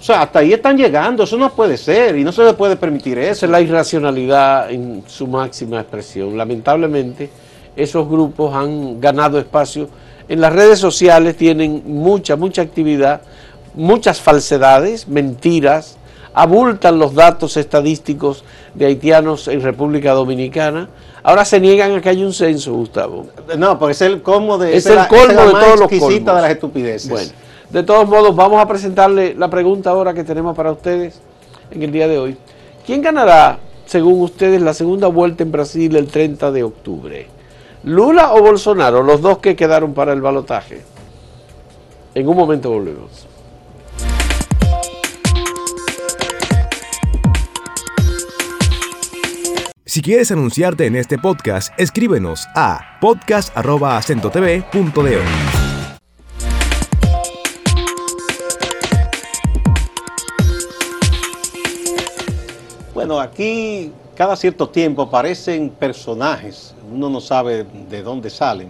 O 0.00 0.02
sea, 0.02 0.22
hasta 0.22 0.38
ahí 0.38 0.52
están 0.52 0.78
llegando, 0.78 1.24
eso 1.24 1.36
no 1.36 1.52
puede 1.52 1.76
ser 1.76 2.16
y 2.16 2.24
no 2.24 2.32
se 2.32 2.42
le 2.42 2.54
puede 2.54 2.76
permitir 2.76 3.18
eso. 3.18 3.44
Es 3.44 3.52
la 3.52 3.60
irracionalidad 3.60 4.70
en 4.70 5.04
su 5.06 5.26
máxima 5.26 5.80
expresión. 5.80 6.38
Lamentablemente, 6.38 7.30
esos 7.76 8.08
grupos 8.08 8.54
han 8.54 8.98
ganado 8.98 9.38
espacio 9.38 9.88
en 10.28 10.40
las 10.40 10.52
redes 10.52 10.78
sociales 10.78 11.36
tienen 11.36 11.82
mucha, 11.86 12.34
mucha 12.36 12.62
actividad, 12.62 13.20
muchas 13.74 14.20
falsedades, 14.20 15.06
mentiras, 15.06 15.98
abultan 16.34 16.98
los 16.98 17.14
datos 17.14 17.56
estadísticos 17.56 18.42
de 18.74 18.86
haitianos 18.86 19.46
en 19.48 19.62
República 19.62 20.12
Dominicana. 20.12 20.88
Ahora 21.22 21.44
se 21.44 21.60
niegan 21.60 21.94
a 21.94 22.00
que 22.00 22.08
haya 22.08 22.24
un 22.24 22.32
censo, 22.32 22.72
Gustavo. 22.72 23.26
No, 23.56 23.78
porque 23.78 23.92
es 23.92 24.00
el 24.02 24.22
colmo 24.22 24.58
de, 24.58 24.76
es 24.76 24.86
el 24.86 25.06
colmo 25.06 25.42
de 25.42 25.50
todos 25.52 25.80
los 25.80 25.88
colmos. 25.88 26.10
de 26.14 26.42
las 26.42 26.50
estupideces. 26.50 27.10
Bueno, 27.10 27.30
de 27.70 27.82
todos 27.82 28.08
modos, 28.08 28.34
vamos 28.34 28.62
a 28.62 28.66
presentarle 28.66 29.34
la 29.34 29.48
pregunta 29.48 29.90
ahora 29.90 30.14
que 30.14 30.24
tenemos 30.24 30.56
para 30.56 30.72
ustedes 30.72 31.20
en 31.70 31.82
el 31.82 31.92
día 31.92 32.08
de 32.08 32.18
hoy. 32.18 32.36
¿Quién 32.86 33.02
ganará, 33.02 33.58
según 33.86 34.22
ustedes, 34.22 34.62
la 34.62 34.74
segunda 34.74 35.08
vuelta 35.08 35.42
en 35.42 35.52
Brasil 35.52 35.96
el 35.96 36.06
30 36.06 36.52
de 36.52 36.62
octubre? 36.62 37.26
Lula 37.82 38.34
o 38.34 38.40
Bolsonaro, 38.40 39.02
los 39.02 39.20
dos 39.20 39.38
que 39.38 39.56
quedaron 39.56 39.94
para 39.94 40.12
el 40.12 40.20
balotaje. 40.20 40.82
En 42.14 42.28
un 42.28 42.36
momento 42.36 42.70
volvemos. 42.70 43.26
Si 49.84 50.02
quieres 50.02 50.30
anunciarte 50.30 50.86
en 50.86 50.94
este 50.94 51.16
podcast, 51.16 51.72
escríbenos 51.78 52.46
a 52.54 52.98
podcast.acentotv.de. 53.00 55.65
Bueno, 63.06 63.20
aquí 63.20 63.92
cada 64.16 64.34
cierto 64.34 64.68
tiempo 64.68 65.02
aparecen 65.02 65.70
personajes, 65.70 66.74
uno 66.92 67.08
no 67.08 67.20
sabe 67.20 67.64
de 67.88 68.02
dónde 68.02 68.30
salen, 68.30 68.66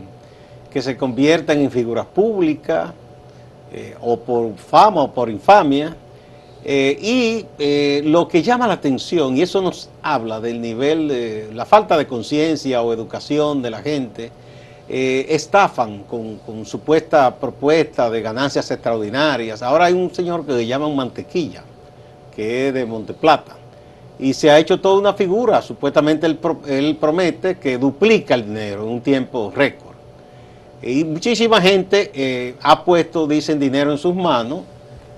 que 0.71 0.83
se 0.83 0.95
convierten 0.95 1.63
en 1.63 1.71
figuras 1.71 2.05
públicas, 2.05 2.91
eh, 3.73 3.97
o 3.99 4.19
por 4.19 4.55
fama 4.59 5.05
o 5.05 5.11
por 5.11 5.31
infamia, 5.31 5.97
eh, 6.63 6.99
y 7.01 7.47
eh, 7.59 8.03
lo 8.05 8.29
que 8.29 8.43
llama 8.43 8.67
la 8.67 8.75
atención, 8.75 9.39
y 9.39 9.41
eso 9.41 9.63
nos 9.63 9.89
habla 10.03 10.39
del 10.39 10.61
nivel 10.61 11.09
de 11.09 11.49
la 11.55 11.65
falta 11.65 11.97
de 11.97 12.07
conciencia 12.07 12.83
o 12.83 12.93
educación 12.93 13.63
de 13.63 13.71
la 13.71 13.81
gente, 13.81 14.31
estafan 14.87 16.03
con, 16.03 16.37
con, 16.41 16.67
supuesta 16.67 17.35
propuesta 17.35 18.11
de 18.11 18.21
ganancias 18.21 18.71
extraordinarias. 18.71 19.63
Ahora 19.63 19.87
hay 19.87 19.95
un 19.95 20.15
señor 20.15 20.45
que 20.45 20.53
le 20.53 20.67
llaman 20.67 20.95
Mantequilla, 20.95 21.63
que 22.35 22.69
es 22.69 22.75
de 22.75 22.85
Monteplata 22.85 23.57
y 24.19 24.33
se 24.33 24.51
ha 24.51 24.59
hecho 24.59 24.81
toda 24.81 24.99
una 24.99 25.15
figura. 25.15 25.63
Supuestamente 25.63 26.27
él, 26.27 26.97
promete 26.97 27.59
que 27.59 27.79
duplica 27.79 28.35
el 28.35 28.47
dinero 28.47 28.83
en 28.83 28.89
un 28.89 29.01
tiempo 29.01 29.53
récord. 29.55 29.95
Y 30.83 31.05
muchísima 31.05 31.61
gente 31.61 32.11
eh, 32.15 32.55
ha 32.63 32.85
puesto, 32.85 33.27
dicen, 33.27 33.59
dinero 33.59 33.91
en 33.93 33.99
sus 33.99 34.15
manos. 34.15 34.61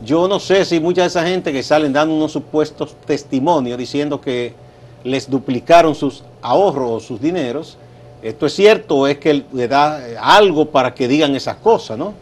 Yo 0.05 0.29
no 0.29 0.39
sé 0.39 0.65
si 0.65 0.79
mucha 0.79 1.03
de 1.03 1.09
esa 1.09 1.27
gente 1.27 1.53
que 1.53 1.63
salen 1.63 1.93
dando 1.93 2.15
unos 2.15 2.33
supuestos 2.33 2.95
testimonios 3.05 3.77
diciendo 3.77 4.21
que 4.21 4.55
les 5.03 5.29
duplicaron 5.29 5.95
sus 5.95 6.23
ahorros 6.41 6.91
o 6.91 7.01
sus 7.01 7.21
dineros, 7.21 7.77
esto 8.23 8.47
es 8.47 8.53
cierto 8.55 9.07
es 9.07 9.19
que 9.19 9.45
le 9.53 9.69
da 9.69 10.09
eh, 10.09 10.17
algo 10.21 10.67
para 10.67 10.95
que 10.95 11.07
digan 11.07 11.35
esas 11.35 11.57
cosas, 11.57 11.99
¿no? 11.99 12.15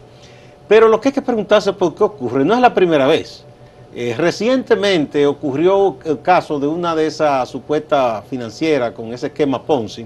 Pero 0.67 0.87
lo 0.87 0.99
que 0.99 1.09
hay 1.09 1.13
que 1.13 1.21
preguntarse 1.21 1.71
es 1.71 1.75
por 1.75 1.95
qué 1.95 2.03
ocurre. 2.03 2.43
No 2.43 2.53
es 2.53 2.59
la 2.59 2.73
primera 2.73 3.07
vez. 3.07 3.45
Eh, 3.99 4.13
recientemente 4.15 5.25
ocurrió 5.25 5.97
el 6.05 6.21
caso 6.21 6.59
de 6.59 6.67
una 6.67 6.95
de 6.95 7.07
esas 7.07 7.49
supuestas 7.49 8.23
financieras 8.29 8.91
con 8.91 9.11
ese 9.11 9.25
esquema 9.25 9.63
Ponzi. 9.63 10.05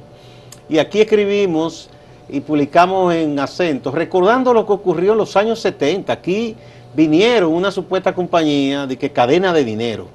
Y 0.69 0.77
aquí 0.77 1.01
escribimos 1.01 1.89
y 2.29 2.39
publicamos 2.39 3.13
en 3.13 3.37
acento, 3.37 3.91
recordando 3.91 4.53
lo 4.53 4.65
que 4.65 4.71
ocurrió 4.71 5.11
en 5.11 5.17
los 5.17 5.35
años 5.35 5.59
70. 5.59 6.13
Aquí 6.13 6.55
vinieron 6.93 7.51
una 7.51 7.69
supuesta 7.69 8.15
compañía 8.15 8.87
de 8.87 8.95
que 8.95 9.11
cadena 9.11 9.51
de 9.51 9.65
dinero. 9.65 10.07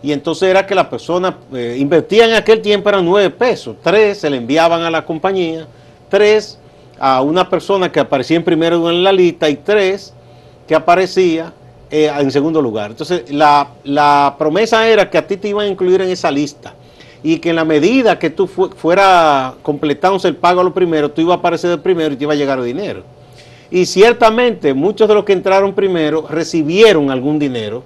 Y 0.00 0.12
entonces 0.12 0.48
era 0.48 0.64
que 0.64 0.76
la 0.76 0.88
persona 0.88 1.36
eh, 1.52 1.76
invertía 1.76 2.26
en 2.26 2.34
aquel 2.34 2.62
tiempo 2.62 2.90
eran 2.90 3.04
nueve 3.04 3.28
pesos. 3.30 3.74
Tres 3.82 4.18
se 4.18 4.30
le 4.30 4.36
enviaban 4.36 4.82
a 4.82 4.90
la 4.92 5.04
compañía, 5.04 5.66
tres 6.08 6.60
a 7.00 7.22
una 7.22 7.50
persona 7.50 7.90
que 7.90 7.98
aparecía 7.98 8.36
en 8.36 8.44
primero 8.44 8.88
en 8.88 9.02
la 9.02 9.10
lista 9.10 9.50
y 9.50 9.56
tres 9.56 10.14
que 10.68 10.76
aparecía 10.76 11.52
eh, 11.90 12.10
en 12.18 12.30
segundo 12.30 12.60
lugar. 12.60 12.90
Entonces, 12.90 13.30
la, 13.30 14.34
promesa 14.38 14.88
era 14.88 15.10
que 15.10 15.18
a 15.18 15.26
ti 15.26 15.36
te 15.36 15.48
iban 15.48 15.66
a 15.66 15.68
incluir 15.68 16.00
en 16.00 16.10
esa 16.10 16.30
lista 16.30 16.74
y 17.22 17.38
que 17.38 17.50
en 17.50 17.56
la 17.56 17.64
medida 17.64 18.18
que 18.18 18.30
tú 18.30 18.46
fuera 18.46 19.54
completándose 19.62 20.28
el 20.28 20.36
pago 20.36 20.60
a 20.60 20.64
lo 20.64 20.74
primero, 20.74 21.10
tú 21.10 21.22
ibas 21.22 21.36
a 21.36 21.38
aparecer 21.38 21.70
el 21.70 21.80
primero 21.80 22.14
y 22.14 22.16
te 22.16 22.24
iba 22.24 22.32
a 22.32 22.36
llegar 22.36 22.62
dinero. 22.62 23.02
Y 23.70 23.86
ciertamente 23.86 24.74
muchos 24.74 25.08
de 25.08 25.14
los 25.14 25.24
que 25.24 25.32
entraron 25.32 25.72
primero 25.72 26.26
recibieron 26.28 27.10
algún 27.10 27.38
dinero, 27.38 27.82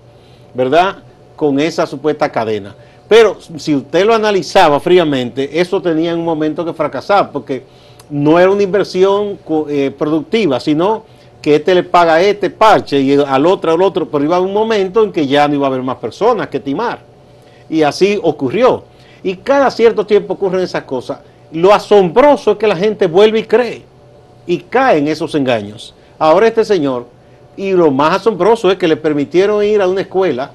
¿verdad? 0.54 0.98
Con 1.36 1.60
esa 1.60 1.86
supuesta 1.86 2.30
cadena. 2.30 2.74
Pero 3.08 3.38
si 3.56 3.74
usted 3.74 4.04
lo 4.04 4.14
analizaba 4.14 4.80
fríamente, 4.80 5.58
eso 5.58 5.80
tenía 5.80 6.12
en 6.12 6.18
un 6.18 6.24
momento 6.24 6.64
que 6.64 6.74
fracasar, 6.74 7.30
porque 7.30 7.62
no 8.10 8.38
era 8.38 8.50
una 8.50 8.62
inversión 8.62 9.38
eh, 9.68 9.90
productiva, 9.96 10.60
sino 10.60 11.04
que 11.40 11.56
este 11.56 11.74
le 11.74 11.82
paga 11.82 12.14
a 12.14 12.20
este 12.20 12.50
parche 12.50 13.00
y 13.00 13.14
al 13.14 13.46
otro 13.46 13.72
al 13.72 13.82
otro, 13.82 14.08
pero 14.08 14.24
iba 14.24 14.36
a 14.36 14.40
un 14.40 14.52
momento 14.52 15.04
en 15.04 15.12
que 15.12 15.26
ya 15.26 15.46
no 15.46 15.54
iba 15.54 15.66
a 15.66 15.70
haber 15.70 15.82
más 15.82 15.96
personas 15.96 16.48
que 16.48 16.60
timar. 16.60 17.00
Y 17.70 17.82
así 17.82 18.18
ocurrió. 18.22 18.84
Y 19.22 19.36
cada 19.36 19.70
cierto 19.70 20.06
tiempo 20.06 20.34
ocurren 20.34 20.60
esas 20.60 20.84
cosas. 20.84 21.18
Lo 21.52 21.72
asombroso 21.72 22.52
es 22.52 22.58
que 22.58 22.66
la 22.66 22.76
gente 22.76 23.06
vuelve 23.06 23.40
y 23.40 23.44
cree 23.44 23.82
y 24.46 24.58
cae 24.58 24.98
en 24.98 25.08
esos 25.08 25.34
engaños. 25.34 25.94
Ahora 26.18 26.48
este 26.48 26.64
señor, 26.64 27.06
y 27.56 27.72
lo 27.72 27.90
más 27.90 28.16
asombroso 28.16 28.70
es 28.70 28.78
que 28.78 28.88
le 28.88 28.96
permitieron 28.96 29.64
ir 29.64 29.82
a 29.82 29.88
una 29.88 30.00
escuela, 30.00 30.52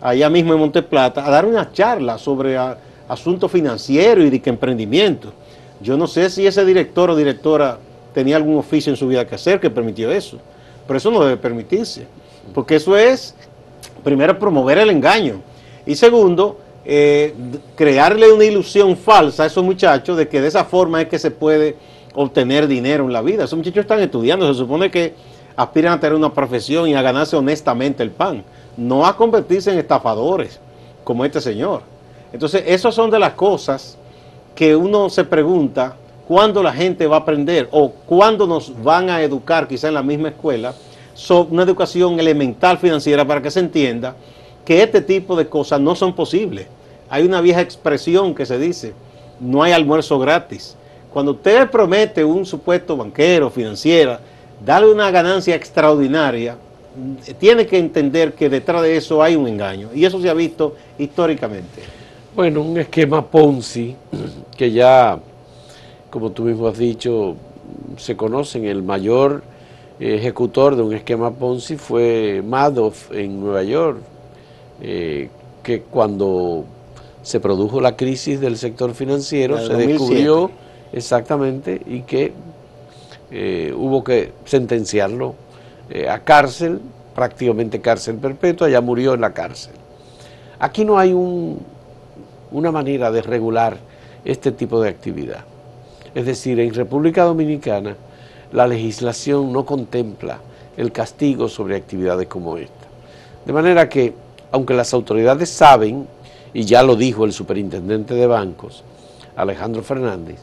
allá 0.00 0.28
mismo 0.28 0.52
en 0.52 0.60
Monteplata, 0.60 1.26
a 1.26 1.30
dar 1.30 1.44
una 1.46 1.72
charla 1.72 2.18
sobre 2.18 2.58
asuntos 3.08 3.50
financieros 3.50 4.24
y 4.24 4.30
de 4.30 4.42
emprendimiento. 4.44 5.32
Yo 5.80 5.96
no 5.96 6.06
sé 6.06 6.30
si 6.30 6.46
ese 6.46 6.64
director 6.64 7.10
o 7.10 7.16
directora 7.16 7.78
tenía 8.16 8.36
algún 8.36 8.56
oficio 8.56 8.90
en 8.90 8.96
su 8.96 9.06
vida 9.06 9.26
que 9.26 9.34
hacer 9.34 9.60
que 9.60 9.68
permitió 9.68 10.10
eso. 10.10 10.38
Pero 10.86 10.96
eso 10.96 11.10
no 11.10 11.22
debe 11.22 11.36
permitirse, 11.36 12.06
porque 12.54 12.76
eso 12.76 12.96
es, 12.96 13.34
primero, 14.02 14.38
promover 14.38 14.78
el 14.78 14.88
engaño. 14.88 15.42
Y 15.84 15.96
segundo, 15.96 16.58
eh, 16.86 17.34
crearle 17.74 18.32
una 18.32 18.46
ilusión 18.46 18.96
falsa 18.96 19.42
a 19.42 19.46
esos 19.46 19.62
muchachos 19.62 20.16
de 20.16 20.28
que 20.28 20.40
de 20.40 20.48
esa 20.48 20.64
forma 20.64 21.02
es 21.02 21.08
que 21.08 21.18
se 21.18 21.30
puede 21.30 21.76
obtener 22.14 22.66
dinero 22.66 23.04
en 23.04 23.12
la 23.12 23.20
vida. 23.20 23.44
Esos 23.44 23.58
muchachos 23.58 23.82
están 23.82 24.00
estudiando, 24.00 24.50
se 24.50 24.58
supone 24.58 24.90
que 24.90 25.12
aspiran 25.54 25.92
a 25.92 26.00
tener 26.00 26.16
una 26.16 26.32
profesión 26.32 26.88
y 26.88 26.94
a 26.94 27.02
ganarse 27.02 27.36
honestamente 27.36 28.02
el 28.02 28.12
pan, 28.12 28.42
no 28.78 29.04
a 29.04 29.14
convertirse 29.14 29.70
en 29.70 29.78
estafadores 29.78 30.58
como 31.04 31.22
este 31.22 31.42
señor. 31.42 31.82
Entonces, 32.32 32.62
esas 32.66 32.94
son 32.94 33.10
de 33.10 33.18
las 33.18 33.34
cosas 33.34 33.98
que 34.54 34.74
uno 34.74 35.10
se 35.10 35.22
pregunta 35.24 35.96
cuándo 36.26 36.62
la 36.62 36.72
gente 36.72 37.06
va 37.06 37.16
a 37.16 37.20
aprender 37.20 37.68
o 37.70 37.90
cuándo 37.90 38.46
nos 38.46 38.82
van 38.82 39.10
a 39.10 39.22
educar, 39.22 39.68
quizá 39.68 39.88
en 39.88 39.94
la 39.94 40.02
misma 40.02 40.28
escuela, 40.28 40.74
sobre 41.14 41.52
una 41.52 41.62
educación 41.62 42.20
elemental 42.20 42.78
financiera 42.78 43.24
para 43.24 43.40
que 43.40 43.50
se 43.50 43.60
entienda 43.60 44.14
que 44.64 44.82
este 44.82 45.00
tipo 45.00 45.36
de 45.36 45.48
cosas 45.48 45.80
no 45.80 45.94
son 45.94 46.14
posibles. 46.14 46.66
Hay 47.08 47.24
una 47.24 47.40
vieja 47.40 47.60
expresión 47.60 48.34
que 48.34 48.44
se 48.44 48.58
dice, 48.58 48.92
no 49.40 49.62
hay 49.62 49.72
almuerzo 49.72 50.18
gratis. 50.18 50.76
Cuando 51.12 51.32
usted 51.32 51.70
promete 51.70 52.24
un 52.24 52.44
supuesto 52.44 52.96
banquero, 52.96 53.48
financiera, 53.48 54.20
darle 54.64 54.92
una 54.92 55.10
ganancia 55.10 55.54
extraordinaria, 55.54 56.56
tiene 57.38 57.66
que 57.66 57.78
entender 57.78 58.34
que 58.34 58.48
detrás 58.48 58.82
de 58.82 58.96
eso 58.96 59.22
hay 59.22 59.36
un 59.36 59.46
engaño. 59.46 59.90
Y 59.94 60.04
eso 60.04 60.20
se 60.20 60.28
ha 60.28 60.34
visto 60.34 60.74
históricamente. 60.98 61.82
Bueno, 62.34 62.62
un 62.62 62.78
esquema 62.78 63.24
Ponzi 63.24 63.96
que 64.56 64.70
ya, 64.70 65.18
como 66.16 66.32
tú 66.32 66.44
mismo 66.44 66.66
has 66.66 66.78
dicho, 66.78 67.36
se 67.98 68.16
conocen. 68.16 68.64
El 68.64 68.82
mayor 68.82 69.42
ejecutor 70.00 70.74
de 70.74 70.80
un 70.80 70.94
esquema 70.94 71.30
Ponzi 71.30 71.76
fue 71.76 72.42
Madoff 72.42 73.12
en 73.12 73.38
Nueva 73.38 73.62
York, 73.62 73.98
eh, 74.80 75.28
que 75.62 75.82
cuando 75.82 76.64
se 77.20 77.38
produjo 77.38 77.82
la 77.82 77.96
crisis 77.96 78.40
del 78.40 78.56
sector 78.56 78.94
financiero 78.94 79.58
se 79.58 79.74
descubrió 79.74 80.50
exactamente 80.90 81.82
y 81.86 82.00
que 82.00 82.32
eh, 83.30 83.74
hubo 83.76 84.02
que 84.02 84.32
sentenciarlo 84.46 85.34
eh, 85.90 86.08
a 86.08 86.20
cárcel, 86.24 86.80
prácticamente 87.14 87.82
cárcel 87.82 88.16
perpetua, 88.16 88.70
ya 88.70 88.80
murió 88.80 89.12
en 89.12 89.20
la 89.20 89.34
cárcel. 89.34 89.74
Aquí 90.60 90.82
no 90.82 90.98
hay 90.98 91.12
una 91.12 92.72
manera 92.72 93.10
de 93.10 93.20
regular 93.20 93.76
este 94.24 94.50
tipo 94.50 94.80
de 94.80 94.88
actividad. 94.88 95.44
Es 96.16 96.24
decir, 96.24 96.58
en 96.60 96.72
República 96.72 97.24
Dominicana 97.24 97.94
la 98.50 98.66
legislación 98.66 99.52
no 99.52 99.66
contempla 99.66 100.38
el 100.74 100.90
castigo 100.90 101.46
sobre 101.46 101.76
actividades 101.76 102.26
como 102.26 102.56
esta. 102.56 102.86
De 103.44 103.52
manera 103.52 103.86
que, 103.86 104.14
aunque 104.50 104.72
las 104.72 104.94
autoridades 104.94 105.50
saben, 105.50 106.08
y 106.54 106.64
ya 106.64 106.82
lo 106.82 106.96
dijo 106.96 107.26
el 107.26 107.34
superintendente 107.34 108.14
de 108.14 108.26
bancos, 108.26 108.82
Alejandro 109.36 109.82
Fernández, 109.82 110.36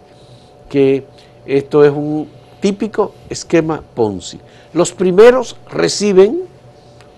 que 0.69 1.05
esto 1.47 1.83
es 1.83 1.91
un 1.91 2.29
típico 2.59 3.15
esquema 3.27 3.81
Ponzi. 3.95 4.39
Los 4.73 4.91
primeros 4.91 5.55
reciben 5.71 6.41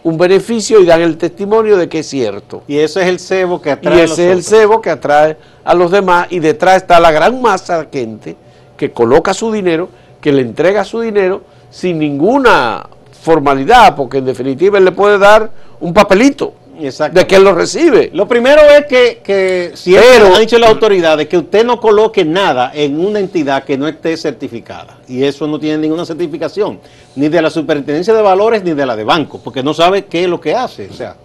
un 0.01 0.17
beneficio 0.17 0.79
y 0.79 0.85
dan 0.85 1.01
el 1.01 1.17
testimonio 1.17 1.75
de 1.75 1.89
que 1.89 1.99
es 1.99 2.07
cierto. 2.07 2.63
Y 2.69 2.77
ese 2.77 3.01
es 3.01 3.07
el 3.09 3.19
cebo 3.19 3.61
que 3.61 3.71
atrae. 3.71 3.97
Y 3.97 3.99
ese 3.99 4.27
es 4.27 4.31
el 4.31 4.43
cebo 4.43 4.79
que 4.79 4.91
atrae 4.91 5.35
a 5.61 5.73
los 5.73 5.91
demás 5.91 6.27
y 6.29 6.39
detrás 6.39 6.77
está 6.77 7.01
la 7.01 7.11
gran 7.11 7.41
masa 7.41 7.83
de 7.83 7.99
gente 7.99 8.44
que 8.77 8.91
coloca 8.91 9.33
su 9.33 9.51
dinero, 9.51 9.89
que 10.21 10.31
le 10.31 10.41
entrega 10.41 10.83
su 10.83 11.01
dinero 11.01 11.41
sin 11.69 11.99
ninguna 11.99 12.87
formalidad, 13.21 13.95
porque 13.95 14.19
en 14.19 14.25
definitiva 14.25 14.77
él 14.77 14.85
le 14.85 14.91
puede 14.91 15.17
dar 15.17 15.49
un 15.79 15.93
papelito 15.93 16.53
de 16.77 17.27
que 17.27 17.35
él 17.35 17.43
lo 17.43 17.53
recibe. 17.53 18.11
Lo 18.13 18.27
primero 18.27 18.61
es 18.61 18.85
que, 18.85 19.21
que 19.23 19.71
siempre 19.75 20.27
ha 20.33 20.39
dicho 20.39 20.59
la 20.59 20.67
autoridad 20.67 21.17
de 21.17 21.27
que 21.27 21.37
usted 21.37 21.65
no 21.65 21.79
coloque 21.79 22.25
nada 22.25 22.71
en 22.73 22.99
una 22.99 23.19
entidad 23.19 23.63
que 23.63 23.77
no 23.77 23.87
esté 23.87 24.17
certificada. 24.17 24.97
Y 25.07 25.23
eso 25.23 25.47
no 25.47 25.59
tiene 25.59 25.77
ninguna 25.77 26.05
certificación, 26.05 26.79
ni 27.15 27.29
de 27.29 27.41
la 27.41 27.49
superintendencia 27.49 28.13
de 28.13 28.21
valores 28.21 28.63
ni 28.63 28.73
de 28.73 28.85
la 28.85 28.95
de 28.95 29.03
banco, 29.03 29.39
porque 29.43 29.63
no 29.63 29.73
sabe 29.73 30.05
qué 30.05 30.23
es 30.23 30.29
lo 30.29 30.39
que 30.41 30.53
hace. 30.53 30.89
O 30.89 30.93
sea, 30.93 31.15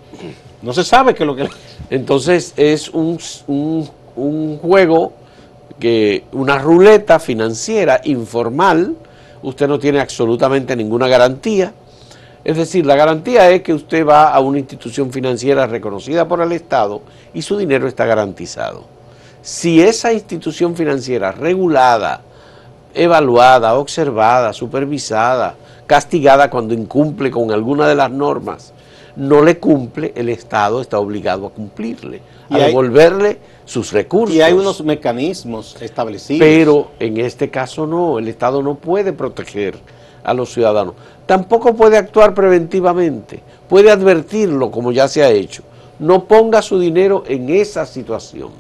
no 0.62 0.72
se 0.72 0.84
sabe 0.84 1.14
qué 1.14 1.24
es 1.24 1.26
lo 1.26 1.34
que 1.34 1.48
Entonces 1.90 2.52
es 2.56 2.88
un, 2.90 3.18
un, 3.46 3.88
un 4.16 4.58
juego, 4.58 5.12
que 5.80 6.24
una 6.32 6.58
ruleta 6.58 7.18
financiera 7.18 8.00
informal, 8.04 8.94
usted 9.42 9.66
no 9.66 9.78
tiene 9.78 10.00
absolutamente 10.00 10.76
ninguna 10.76 11.08
garantía 11.08 11.72
es 12.42 12.56
decir, 12.56 12.86
la 12.86 12.96
garantía 12.96 13.50
es 13.50 13.62
que 13.62 13.74
usted 13.74 14.06
va 14.06 14.30
a 14.30 14.40
una 14.40 14.58
institución 14.58 15.12
financiera 15.12 15.66
reconocida 15.66 16.26
por 16.26 16.40
el 16.40 16.52
Estado 16.52 17.02
y 17.34 17.42
su 17.42 17.58
dinero 17.58 17.86
está 17.86 18.06
garantizado. 18.06 18.84
Si 19.42 19.82
esa 19.82 20.12
institución 20.12 20.74
financiera 20.74 21.32
regulada, 21.32 22.22
evaluada, 22.94 23.74
observada, 23.74 24.54
supervisada, 24.54 25.54
castigada 25.86 26.48
cuando 26.48 26.72
incumple 26.72 27.30
con 27.30 27.50
alguna 27.50 27.86
de 27.86 27.94
las 27.94 28.10
normas, 28.10 28.72
no 29.16 29.42
le 29.42 29.58
cumple, 29.58 30.12
el 30.16 30.28
Estado 30.28 30.80
está 30.80 30.98
obligado 30.98 31.46
a 31.46 31.50
cumplirle, 31.50 32.20
a 32.48 32.58
devolverle 32.58 33.38
sus 33.64 33.92
recursos. 33.92 34.34
Y 34.34 34.40
hay 34.40 34.52
unos 34.52 34.82
mecanismos 34.84 35.76
establecidos. 35.80 36.40
Pero 36.40 36.90
en 36.98 37.18
este 37.18 37.50
caso 37.50 37.86
no, 37.86 38.18
el 38.18 38.28
Estado 38.28 38.62
no 38.62 38.76
puede 38.76 39.12
proteger 39.12 39.78
a 40.22 40.34
los 40.34 40.52
ciudadanos. 40.52 40.94
Tampoco 41.26 41.74
puede 41.74 41.96
actuar 41.96 42.34
preventivamente, 42.34 43.40
puede 43.68 43.90
advertirlo 43.90 44.70
como 44.70 44.92
ya 44.92 45.08
se 45.08 45.22
ha 45.22 45.30
hecho. 45.30 45.62
No 45.98 46.24
ponga 46.24 46.62
su 46.62 46.78
dinero 46.78 47.24
en 47.26 47.50
esa 47.50 47.86
situación. 47.86 48.50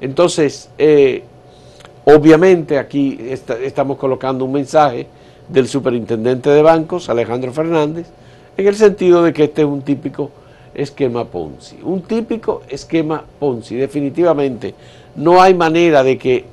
Entonces, 0.00 0.70
eh, 0.78 1.24
obviamente 2.04 2.78
aquí 2.78 3.18
estamos 3.62 3.98
colocando 3.98 4.44
un 4.44 4.52
mensaje 4.52 5.06
del 5.48 5.68
superintendente 5.68 6.48
de 6.48 6.62
bancos, 6.62 7.08
Alejandro 7.08 7.52
Fernández, 7.52 8.06
en 8.60 8.68
el 8.68 8.76
sentido 8.76 9.22
de 9.22 9.32
que 9.32 9.44
este 9.44 9.62
es 9.62 9.68
un 9.68 9.82
típico 9.82 10.30
esquema 10.74 11.24
Ponzi. 11.24 11.78
Un 11.82 12.02
típico 12.02 12.62
esquema 12.68 13.24
Ponzi, 13.38 13.76
definitivamente. 13.76 14.74
No 15.16 15.40
hay 15.42 15.54
manera 15.54 16.02
de 16.02 16.16
que 16.18 16.44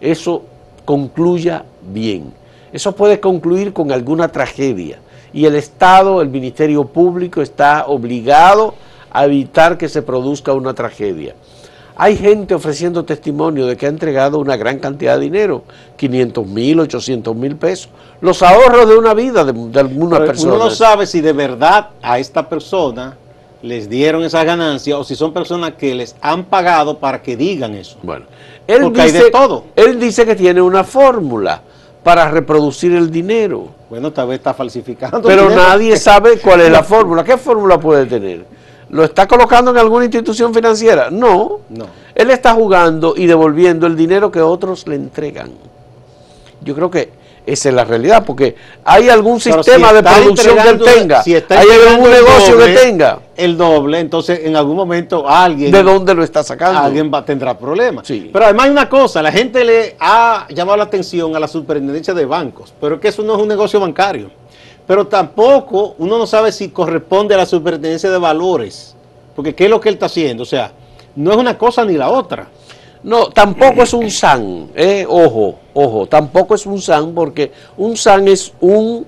eso 0.00 0.42
concluya 0.84 1.64
bien. 1.92 2.32
Eso 2.72 2.94
puede 2.94 3.20
concluir 3.20 3.72
con 3.72 3.92
alguna 3.92 4.28
tragedia 4.28 4.98
y 5.34 5.46
el 5.46 5.56
Estado, 5.56 6.22
el 6.22 6.28
Ministerio 6.28 6.84
Público 6.84 7.42
está 7.42 7.86
obligado 7.86 8.74
a 9.10 9.24
evitar 9.24 9.76
que 9.76 9.88
se 9.88 10.00
produzca 10.00 10.52
una 10.52 10.74
tragedia. 10.74 11.34
Hay 11.96 12.16
gente 12.16 12.54
ofreciendo 12.54 13.04
testimonio 13.04 13.66
de 13.66 13.76
que 13.76 13.86
ha 13.86 13.88
entregado 13.88 14.38
una 14.38 14.56
gran 14.56 14.80
cantidad 14.80 15.14
de 15.14 15.20
dinero, 15.20 15.62
500 15.96 16.46
mil, 16.46 16.80
800 16.80 17.36
mil 17.36 17.56
pesos, 17.56 17.88
los 18.20 18.42
ahorros 18.42 18.88
de 18.88 18.96
una 18.96 19.14
vida 19.14 19.44
de, 19.44 19.78
alguna 19.78 20.18
persona. 20.18 20.54
Uno 20.54 20.64
no 20.64 20.70
sabe 20.70 21.06
si 21.06 21.20
de 21.20 21.32
verdad 21.32 21.90
a 22.02 22.18
esta 22.18 22.48
persona 22.48 23.16
les 23.62 23.88
dieron 23.88 24.24
esa 24.24 24.42
ganancia 24.42 24.98
o 24.98 25.04
si 25.04 25.14
son 25.14 25.32
personas 25.32 25.74
que 25.74 25.94
les 25.94 26.16
han 26.20 26.44
pagado 26.44 26.98
para 26.98 27.22
que 27.22 27.36
digan 27.36 27.74
eso. 27.74 27.96
Bueno, 28.02 28.26
él 28.66 28.92
dice, 28.92 29.30
todo. 29.30 29.64
Él 29.76 30.00
dice 30.00 30.26
que 30.26 30.34
tiene 30.34 30.60
una 30.60 30.82
fórmula 30.82 31.62
para 32.02 32.28
reproducir 32.28 32.92
el 32.94 33.10
dinero. 33.10 33.68
Bueno, 33.88 34.12
tal 34.12 34.28
vez 34.28 34.38
está 34.38 34.52
falsificando. 34.52 35.22
Pero 35.22 35.48
nadie 35.48 35.96
sabe 35.96 36.38
cuál 36.38 36.60
es 36.62 36.70
la 36.70 36.82
fórmula. 36.84 37.22
¿Qué 37.22 37.38
fórmula 37.38 37.78
puede 37.78 38.06
tener? 38.06 38.44
¿Lo 38.94 39.02
está 39.02 39.26
colocando 39.26 39.72
en 39.72 39.78
alguna 39.78 40.04
institución 40.04 40.54
financiera? 40.54 41.10
No. 41.10 41.62
No. 41.68 41.86
Él 42.14 42.30
está 42.30 42.52
jugando 42.54 43.14
y 43.16 43.26
devolviendo 43.26 43.88
el 43.88 43.96
dinero 43.96 44.30
que 44.30 44.40
otros 44.40 44.86
le 44.86 44.94
entregan. 44.94 45.50
Yo 46.62 46.76
creo 46.76 46.88
que 46.92 47.10
esa 47.44 47.70
es 47.70 47.74
la 47.74 47.84
realidad, 47.84 48.22
porque 48.24 48.54
hay 48.84 49.08
algún 49.08 49.40
sistema 49.40 49.92
de 49.92 50.00
producción 50.00 50.56
que 50.56 50.68
él 50.68 50.80
tenga, 50.80 51.22
hay 51.22 51.66
algún 51.88 52.08
negocio 52.08 52.56
que 52.56 52.68
tenga. 52.68 53.18
El 53.36 53.56
doble, 53.56 53.98
entonces 53.98 54.42
en 54.44 54.54
algún 54.54 54.76
momento 54.76 55.28
alguien... 55.28 55.72
¿De 55.72 55.82
dónde 55.82 56.14
lo 56.14 56.22
está 56.22 56.44
sacando? 56.44 56.78
Alguien 56.78 57.10
va, 57.12 57.24
tendrá 57.24 57.58
problemas. 57.58 58.06
Pero 58.06 58.44
además 58.44 58.66
hay 58.66 58.70
una 58.70 58.88
cosa, 58.88 59.20
la 59.20 59.32
gente 59.32 59.64
le 59.64 59.96
ha 59.98 60.46
llamado 60.50 60.76
la 60.76 60.84
atención 60.84 61.34
a 61.34 61.40
la 61.40 61.48
superintendencia 61.48 62.14
de 62.14 62.24
bancos, 62.26 62.72
pero 62.80 63.00
que 63.00 63.08
eso 63.08 63.24
no 63.24 63.34
es 63.34 63.42
un 63.42 63.48
negocio 63.48 63.80
bancario. 63.80 64.30
Pero 64.86 65.06
tampoco 65.06 65.94
uno 65.98 66.18
no 66.18 66.26
sabe 66.26 66.52
si 66.52 66.68
corresponde 66.68 67.34
a 67.34 67.38
la 67.38 67.46
superintendencia 67.46 68.10
de 68.10 68.18
valores, 68.18 68.94
porque 69.34 69.54
¿qué 69.54 69.64
es 69.64 69.70
lo 69.70 69.80
que 69.80 69.88
él 69.88 69.94
está 69.94 70.06
haciendo? 70.06 70.42
O 70.42 70.46
sea, 70.46 70.72
no 71.16 71.32
es 71.32 71.36
una 71.36 71.56
cosa 71.56 71.84
ni 71.84 71.94
la 71.94 72.10
otra. 72.10 72.48
No, 73.02 73.28
tampoco 73.28 73.82
es 73.82 73.92
un 73.92 74.10
SAN, 74.10 74.70
eh, 74.74 75.04
ojo, 75.06 75.58
ojo, 75.74 76.06
tampoco 76.06 76.54
es 76.54 76.64
un 76.64 76.80
SAN 76.80 77.14
porque 77.14 77.52
un 77.76 77.98
SAN 77.98 78.28
es 78.28 78.54
un 78.60 79.06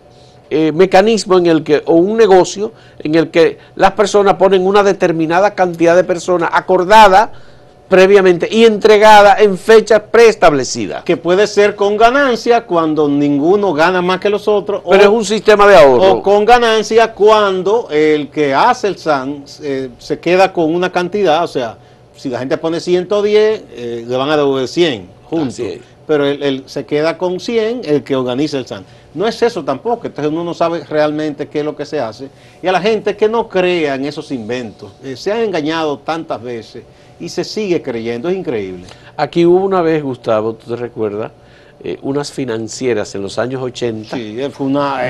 eh, 0.51 0.71
mecanismo 0.71 1.39
en 1.39 1.47
el 1.47 1.65
que, 1.65 1.83
o 1.87 1.95
un 1.95 2.17
negocio 2.17 2.73
en 2.99 3.15
el 3.15 3.31
que 3.31 3.59
las 3.75 3.93
personas 3.93 4.35
ponen 4.35 4.67
una 4.67 4.83
determinada 4.83 5.55
cantidad 5.55 5.97
de 5.97 6.05
personas 6.05 6.51
acordada 6.53 7.33
previamente 7.89 8.49
y 8.51 8.65
entregada 8.65 9.37
en 9.39 9.57
fecha 9.57 10.03
preestablecida. 10.03 11.03
Que 11.05 11.17
puede 11.17 11.47
ser 11.47 11.77
con 11.77 11.97
ganancia 11.97 12.67
cuando 12.67 13.09
ninguno 13.09 13.73
gana 13.73 14.03
más 14.03 14.21
que 14.21 14.31
los 14.31 14.49
otros. 14.49 14.83
Pero 14.89 15.03
es 15.03 15.09
un 15.09 15.25
sistema 15.25 15.67
de 15.67 15.77
ahorro. 15.77 16.13
O 16.15 16.23
con 16.23 16.45
ganancia 16.45 17.13
cuando 17.13 17.89
el 17.91 18.29
que 18.29 18.55
hace 18.55 18.89
el 18.89 18.99
SAN 18.99 19.45
eh, 19.63 19.91
se 19.99 20.19
queda 20.19 20.53
con 20.53 20.75
una 20.75 20.91
cantidad, 20.91 21.45
o 21.45 21.49
sea, 21.49 21.79
si 22.17 22.29
la 22.29 22.39
gente 22.39 22.57
pone 22.57 22.81
110, 22.81 23.63
eh, 23.71 24.05
le 24.07 24.17
van 24.17 24.31
a 24.31 24.37
devolver 24.37 24.69
100 24.69 25.09
juntos. 25.25 25.61
Pero 26.07 26.25
él, 26.25 26.63
se 26.67 26.87
queda 26.87 27.19
con 27.19 27.41
100 27.41 27.83
el 27.85 28.05
que 28.05 28.15
organiza 28.15 28.59
el 28.59 28.67
SAN. 28.67 28.85
No 29.13 29.27
es 29.27 29.41
eso 29.43 29.65
tampoco, 29.65 30.07
entonces 30.07 30.31
uno 30.31 30.45
no 30.45 30.55
sabe 30.55 30.85
realmente 30.85 31.49
qué 31.49 31.61
es 31.61 31.65
lo 31.65 31.75
que 31.75 31.85
se 31.85 31.99
hace. 31.99 32.29
Y 32.63 32.67
a 32.67 32.73
la 32.73 32.81
gente 32.81 33.17
que 33.17 33.29
no 33.29 33.49
crea 33.49 33.95
en 33.95 34.05
esos 34.05 34.31
inventos, 34.31 34.93
eh, 35.03 35.17
se 35.17 35.33
han 35.33 35.41
engañado 35.41 35.99
tantas 35.99 36.41
veces 36.41 36.85
y 37.21 37.29
se 37.29 37.45
sigue 37.45 37.83
creyendo, 37.83 38.29
es 38.29 38.37
increíble. 38.37 38.85
Aquí 39.17 39.47
hubo 39.47 39.65
una 39.65 39.83
vez, 39.83 40.03
Gustavo, 40.03 40.55
¿tú 40.55 40.71
te 40.71 40.77
recuerdas? 40.77 41.33
Eh, 41.79 41.99
unas 42.03 42.33
financieras 42.33 43.15
en 43.15 43.23
los 43.23 43.39
años 43.39 43.63
80 43.63 44.17
eh, 44.19 44.51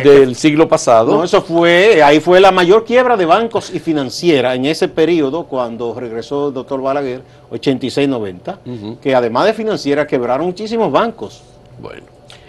del 0.04 0.34
siglo 0.34 0.68
pasado. 0.68 1.14
No, 1.16 1.24
eso 1.24 1.40
fue, 1.40 2.02
ahí 2.02 2.18
fue 2.18 2.40
la 2.40 2.50
mayor 2.50 2.84
quiebra 2.84 3.16
de 3.16 3.24
bancos 3.24 3.72
y 3.72 3.78
financiera 3.78 4.54
en 4.54 4.66
ese 4.66 4.88
periodo 4.88 5.44
cuando 5.44 5.94
regresó 5.98 6.48
el 6.48 6.54
doctor 6.54 6.82
Balaguer, 6.82 7.22
86-90, 7.52 8.98
que 9.00 9.14
además 9.14 9.46
de 9.46 9.54
financiera 9.54 10.06
quebraron 10.06 10.46
muchísimos 10.46 10.90
bancos. 10.90 11.42
Bueno, 11.80 12.02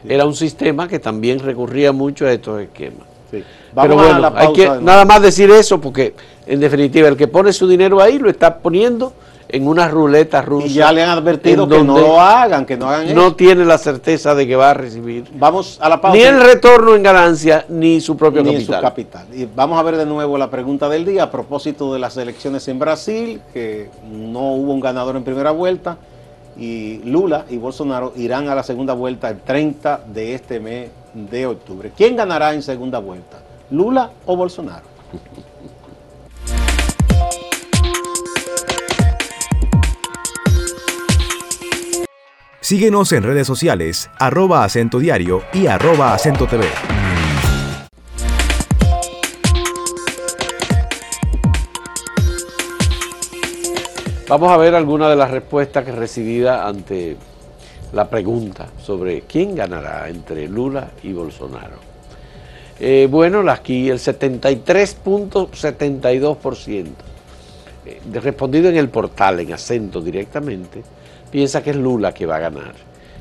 era 0.08 0.26
un 0.26 0.36
sistema 0.36 0.88
que 0.88 0.98
también 0.98 1.40
recurría 1.40 1.92
mucho 1.92 2.26
a 2.26 2.32
estos 2.32 2.62
esquemas. 2.62 3.08
Pero 3.30 3.96
bueno, 3.96 4.34
hay 4.36 4.54
que 4.54 4.68
nada 4.82 5.06
más 5.06 5.22
decir 5.22 5.52
eso 5.52 5.80
porque 5.80 6.16
en 6.46 6.60
definitiva 6.60 7.08
el 7.08 7.18
que 7.18 7.28
pone 7.28 7.54
su 7.54 7.68
dinero 7.68 8.02
ahí 8.02 8.18
lo 8.18 8.30
está 8.30 8.58
poniendo 8.58 9.14
en 9.50 9.68
una 9.68 9.88
ruleta 9.88 10.42
rusa. 10.42 10.68
Y 10.68 10.74
ya 10.74 10.92
le 10.92 11.04
han 11.04 11.10
advertido 11.10 11.68
que 11.68 11.84
no 11.84 11.98
lo 11.98 12.20
hagan, 12.20 12.66
que 12.66 12.78
no 12.78 12.90
hagan 12.90 13.14
No 13.16 13.36
tiene 13.36 13.66
la 13.66 13.78
certeza 13.78 14.36
de 14.36 14.48
que 14.48 14.56
va 14.56 14.72
a 14.72 14.74
recibir. 14.74 15.26
Vamos 15.34 15.78
a 15.82 15.90
la 15.90 16.02
pausa. 16.02 16.18
Ni 16.18 16.24
el 16.24 16.42
retorno 16.42 16.96
en 16.96 17.04
ganancia, 17.04 17.66
ni 17.70 18.02
su 18.02 18.18
propio 18.18 18.44
ni 18.44 18.54
capital. 18.54 18.76
Su 18.76 18.82
capital. 18.82 19.28
Y 19.34 19.46
vamos 19.46 19.80
a 19.80 19.84
ver 19.84 19.98
de 19.98 20.06
nuevo 20.06 20.38
la 20.38 20.50
pregunta 20.50 20.90
del 20.90 21.06
día 21.06 21.24
a 21.24 21.32
propósito 21.32 21.94
de 21.94 22.00
las 22.00 22.18
elecciones 22.18 22.68
en 22.68 22.80
Brasil, 22.80 23.42
que 23.54 23.90
no 24.12 24.54
hubo 24.54 24.74
un 24.74 24.80
ganador 24.80 25.16
en 25.16 25.24
primera 25.24 25.52
vuelta. 25.52 25.98
Y 26.58 27.02
Lula 27.04 27.46
y 27.50 27.58
Bolsonaro 27.58 28.14
irán 28.16 28.50
a 28.50 28.56
la 28.56 28.64
segunda 28.64 28.94
vuelta 28.94 29.30
el 29.30 29.40
30 29.42 30.02
de 30.08 30.34
este 30.34 30.60
mes 30.60 30.90
de 31.14 31.46
octubre. 31.46 31.92
¿Quién 31.96 32.16
ganará 32.16 32.54
en 32.54 32.64
segunda 32.64 33.00
vuelta? 33.00 33.38
¿Lula 33.70 34.12
o 34.26 34.36
Bolsonaro? 34.36 34.86
Síguenos 42.68 43.14
en 43.14 43.24
redes 43.24 43.48
sociales, 43.48 44.10
arroba 44.20 44.66
acento 44.66 45.00
diario 45.00 45.42
y 45.54 45.68
arroba 45.68 46.14
acento 46.14 46.48
TV. 46.48 46.66
Vamos 54.28 54.52
a 54.52 54.58
ver 54.58 54.76
algunas 54.76 55.10
de 55.10 55.16
las 55.16 55.32
respuestas 55.32 55.86
que 55.86 55.94
recibida 55.94 56.68
ante 56.68 57.16
la 57.94 58.10
pregunta 58.10 58.68
sobre 58.84 59.22
quién 59.22 59.56
ganará 59.56 60.10
entre 60.10 60.50
Lula 60.50 60.92
y 61.04 61.14
Bolsonaro. 61.14 61.78
Eh, 62.82 63.08
bueno, 63.10 63.50
aquí 63.50 63.90
el 63.90 64.00
73.72%, 64.00 66.88
eh, 67.86 68.02
respondido 68.22 68.68
en 68.68 68.76
el 68.76 68.90
portal, 68.90 69.40
en 69.40 69.54
acento 69.54 70.02
directamente, 70.02 70.84
piensa 71.32 71.64
que 71.64 71.72
es 71.72 71.76
Lula 71.76 72.14
que 72.14 72.26
va 72.26 72.38
a 72.38 72.40
ganar 72.40 72.76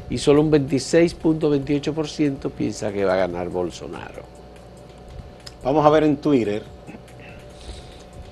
y 0.09 0.19
solo 0.19 0.41
un 0.41 0.51
26.28% 0.51 2.51
piensa 2.51 2.93
que 2.93 3.05
va 3.05 3.15
a 3.15 3.17
ganar 3.17 3.49
Bolsonaro. 3.49 4.23
Vamos 5.65 5.85
a 5.85 5.91
ver 5.91 6.05
en 6.05 6.17
Twitter. 6.19 6.63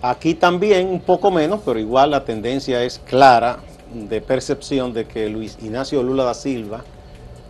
Aquí 0.02 0.34
también 0.34 0.88
un 0.88 1.00
poco 1.00 1.30
menos, 1.30 1.60
pero 1.64 1.78
igual 1.78 2.12
la 2.12 2.24
tendencia 2.24 2.82
es 2.84 2.98
clara 2.98 3.58
de 3.92 4.20
percepción 4.20 4.92
de 4.92 5.06
que 5.06 5.28
Luis 5.28 5.58
Ignacio 5.62 6.02
Lula 6.02 6.24
da 6.24 6.34
Silva 6.34 6.84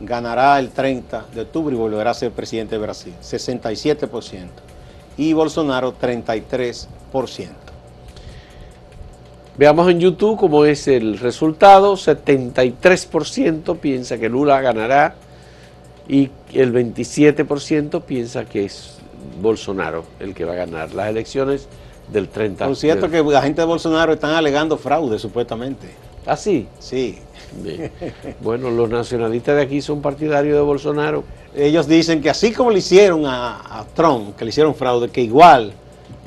ganará 0.00 0.58
el 0.58 0.70
30 0.70 1.26
de 1.34 1.42
octubre 1.42 1.74
y 1.74 1.78
volverá 1.78 2.12
a 2.12 2.14
ser 2.14 2.32
presidente 2.32 2.76
de 2.76 2.82
Brasil, 2.82 3.14
67%, 3.22 4.48
y 5.16 5.32
Bolsonaro 5.32 5.94
33%. 5.98 7.63
Veamos 9.56 9.88
en 9.88 10.00
YouTube 10.00 10.36
cómo 10.36 10.64
es 10.64 10.88
el 10.88 11.18
resultado. 11.18 11.94
73% 11.94 13.78
piensa 13.78 14.18
que 14.18 14.28
Lula 14.28 14.60
ganará 14.60 15.14
y 16.08 16.30
el 16.52 16.72
27% 16.72 18.02
piensa 18.02 18.44
que 18.46 18.64
es 18.64 18.98
Bolsonaro 19.40 20.04
el 20.18 20.34
que 20.34 20.44
va 20.44 20.54
a 20.54 20.56
ganar 20.56 20.92
las 20.92 21.08
elecciones 21.08 21.68
del 22.12 22.28
30. 22.28 22.66
Por 22.66 22.76
cierto 22.76 23.08
que 23.08 23.22
la 23.22 23.42
gente 23.42 23.60
de 23.60 23.66
Bolsonaro 23.66 24.12
están 24.12 24.34
alegando 24.34 24.76
fraude 24.76 25.20
supuestamente. 25.20 25.88
¿Ah, 26.26 26.36
sí? 26.36 26.66
Sí. 26.80 27.18
Bueno, 28.40 28.70
los 28.70 28.90
nacionalistas 28.90 29.54
de 29.54 29.62
aquí 29.62 29.80
son 29.80 30.02
partidarios 30.02 30.56
de 30.56 30.62
Bolsonaro. 30.62 31.22
Ellos 31.54 31.86
dicen 31.86 32.20
que 32.20 32.28
así 32.28 32.50
como 32.50 32.72
le 32.72 32.78
hicieron 32.78 33.24
a, 33.26 33.78
a 33.78 33.84
Trump, 33.94 34.34
que 34.36 34.44
le 34.44 34.48
hicieron 34.48 34.74
fraude, 34.74 35.10
que 35.10 35.20
igual 35.20 35.72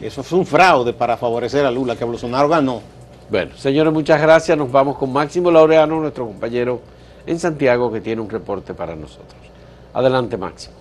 eso 0.02 0.24
fue 0.24 0.40
un 0.40 0.46
fraude 0.46 0.94
para 0.94 1.18
favorecer 1.18 1.66
a 1.66 1.72
Lula, 1.72 1.98
que 1.98 2.06
Bolsonaro 2.06 2.48
ganó. 2.48 2.82
Bueno, 3.30 3.52
señores, 3.58 3.92
muchas 3.92 4.22
gracias. 4.22 4.58
Nos 4.58 4.72
vamos 4.72 4.98
con 4.98 5.12
Máximo 5.12 5.52
Laureano, 5.52 6.00
nuestro 6.00 6.26
compañero 6.26 6.80
en 7.26 7.38
Santiago, 7.38 7.92
que 7.92 8.00
tiene 8.00 8.22
un 8.22 8.30
reporte 8.30 8.74
para 8.74 8.96
nosotros. 8.96 9.36
Adelante, 9.94 10.38
Máximo. 10.38 10.76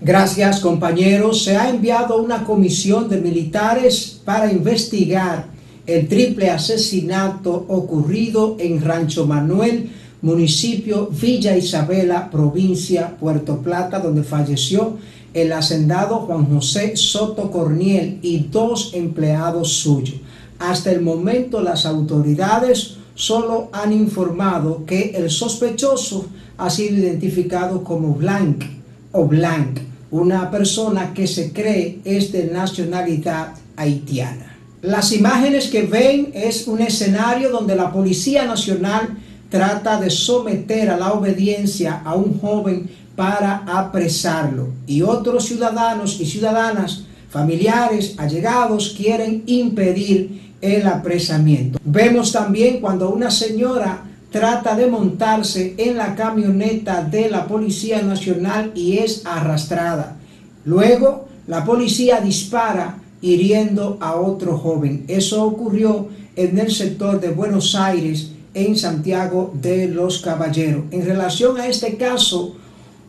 Gracias, 0.00 0.60
compañeros. 0.60 1.44
Se 1.44 1.56
ha 1.56 1.70
enviado 1.70 2.20
una 2.22 2.44
comisión 2.44 3.08
de 3.08 3.20
militares 3.20 4.20
para 4.24 4.50
investigar 4.50 5.46
el 5.86 6.08
triple 6.08 6.50
asesinato 6.50 7.64
ocurrido 7.68 8.56
en 8.58 8.80
Rancho 8.82 9.26
Manuel, 9.26 9.90
municipio 10.22 11.08
Villa 11.10 11.56
Isabela, 11.56 12.30
provincia 12.30 13.16
Puerto 13.18 13.58
Plata, 13.58 13.98
donde 13.98 14.22
falleció 14.22 14.98
el 15.34 15.52
hacendado 15.52 16.20
Juan 16.20 16.46
José 16.46 16.96
Soto 16.96 17.50
Corniel 17.50 18.18
y 18.22 18.46
dos 18.50 18.92
empleados 18.94 19.72
suyos. 19.74 20.16
Hasta 20.58 20.90
el 20.90 21.02
momento 21.02 21.60
las 21.60 21.86
autoridades 21.86 22.96
solo 23.14 23.68
han 23.72 23.92
informado 23.92 24.84
que 24.86 25.10
el 25.10 25.30
sospechoso 25.30 26.26
ha 26.56 26.70
sido 26.70 26.96
identificado 26.96 27.84
como 27.84 28.14
Blanc 28.14 28.64
o 29.12 29.24
Blanc, 29.26 29.78
una 30.10 30.50
persona 30.50 31.12
que 31.14 31.26
se 31.26 31.52
cree 31.52 32.00
es 32.04 32.32
de 32.32 32.46
nacionalidad 32.46 33.54
haitiana. 33.76 34.56
Las 34.82 35.12
imágenes 35.12 35.68
que 35.68 35.82
ven 35.82 36.30
es 36.34 36.68
un 36.68 36.80
escenario 36.80 37.50
donde 37.50 37.74
la 37.74 37.92
Policía 37.92 38.44
Nacional 38.46 39.18
trata 39.50 40.00
de 40.00 40.10
someter 40.10 40.90
a 40.90 40.96
la 40.96 41.12
obediencia 41.12 42.02
a 42.04 42.14
un 42.14 42.38
joven 42.38 42.88
para 43.18 43.64
apresarlo. 43.66 44.68
Y 44.86 45.02
otros 45.02 45.46
ciudadanos 45.46 46.20
y 46.20 46.24
ciudadanas, 46.24 47.02
familiares, 47.30 48.14
allegados, 48.16 48.94
quieren 48.96 49.42
impedir 49.46 50.54
el 50.60 50.86
apresamiento. 50.86 51.80
Vemos 51.84 52.30
también 52.30 52.80
cuando 52.80 53.10
una 53.10 53.32
señora 53.32 54.04
trata 54.30 54.76
de 54.76 54.86
montarse 54.86 55.74
en 55.78 55.96
la 55.96 56.14
camioneta 56.14 57.02
de 57.02 57.28
la 57.28 57.48
Policía 57.48 58.02
Nacional 58.02 58.70
y 58.76 58.98
es 58.98 59.26
arrastrada. 59.26 60.16
Luego, 60.64 61.26
la 61.48 61.64
policía 61.64 62.20
dispara 62.20 62.98
hiriendo 63.20 63.98
a 64.00 64.14
otro 64.14 64.56
joven. 64.58 65.06
Eso 65.08 65.42
ocurrió 65.42 66.06
en 66.36 66.56
el 66.56 66.70
sector 66.70 67.20
de 67.20 67.30
Buenos 67.30 67.74
Aires, 67.74 68.30
en 68.54 68.76
Santiago 68.76 69.52
de 69.60 69.88
los 69.88 70.20
Caballeros. 70.20 70.84
En 70.92 71.04
relación 71.04 71.58
a 71.58 71.66
este 71.66 71.96
caso, 71.96 72.54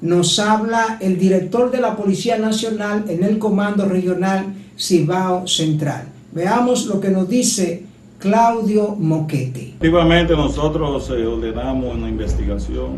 nos 0.01 0.39
habla 0.39 0.97
el 1.01 1.17
director 1.17 1.71
de 1.71 1.81
la 1.81 1.95
Policía 1.95 2.37
Nacional 2.37 3.05
en 3.07 3.23
el 3.23 3.37
Comando 3.37 3.85
Regional 3.85 4.53
Cibao 4.77 5.47
Central. 5.47 6.07
Veamos 6.31 6.85
lo 6.85 6.99
que 6.99 7.09
nos 7.09 7.27
dice 7.27 7.83
Claudio 8.17 8.95
Moquete. 8.95 9.73
Efectivamente 9.77 10.35
nosotros 10.35 11.09
eh, 11.09 11.25
ordenamos 11.25 11.95
una 11.95 12.07
investigación, 12.07 12.97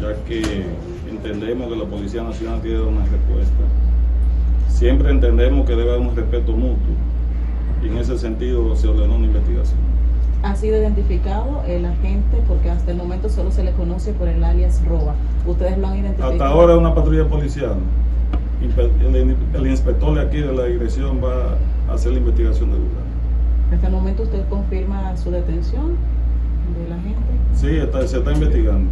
ya 0.00 0.14
que 0.24 0.42
entendemos 1.10 1.68
que 1.72 1.76
la 1.76 1.84
Policía 1.84 2.22
Nacional 2.22 2.60
tiene 2.62 2.80
una 2.80 3.02
respuesta. 3.02 3.64
Siempre 4.68 5.10
entendemos 5.10 5.66
que 5.66 5.74
debe 5.74 5.90
haber 5.90 6.06
un 6.06 6.14
respeto 6.14 6.52
mutuo 6.52 6.94
y 7.82 7.88
en 7.88 7.98
ese 7.98 8.18
sentido 8.18 8.74
se 8.76 8.88
ordenó 8.88 9.16
una 9.16 9.26
investigación 9.26 9.97
ha 10.42 10.54
sido 10.54 10.78
identificado 10.78 11.62
el 11.66 11.84
agente 11.84 12.38
porque 12.46 12.70
hasta 12.70 12.92
el 12.92 12.96
momento 12.96 13.28
solo 13.28 13.50
se 13.50 13.64
le 13.64 13.72
conoce 13.72 14.12
por 14.12 14.28
el 14.28 14.42
alias 14.44 14.80
Roba. 14.86 15.14
¿Ustedes 15.46 15.78
lo 15.78 15.88
han 15.88 15.98
identificado? 15.98 16.32
Hasta 16.32 16.46
ahora 16.46 16.74
es 16.74 16.78
una 16.78 16.94
patrulla 16.94 17.28
policial. 17.28 17.76
El, 18.60 19.66
inspector 19.66 20.14
de 20.14 20.20
aquí 20.20 20.38
de 20.38 20.52
la 20.52 20.64
dirección 20.64 21.20
va 21.22 21.56
a 21.88 21.94
hacer 21.94 22.12
la 22.12 22.18
investigación 22.18 22.70
del 22.70 22.80
lugar. 22.80 23.02
Hasta 23.72 23.86
el 23.86 23.92
momento 23.92 24.22
usted 24.24 24.48
confirma 24.48 25.16
su 25.16 25.30
detención 25.30 25.96
de 26.74 26.88
la 26.88 26.96
gente. 27.00 27.18
Sí, 27.54 28.08
se 28.08 28.18
está 28.18 28.32
investigando. 28.32 28.90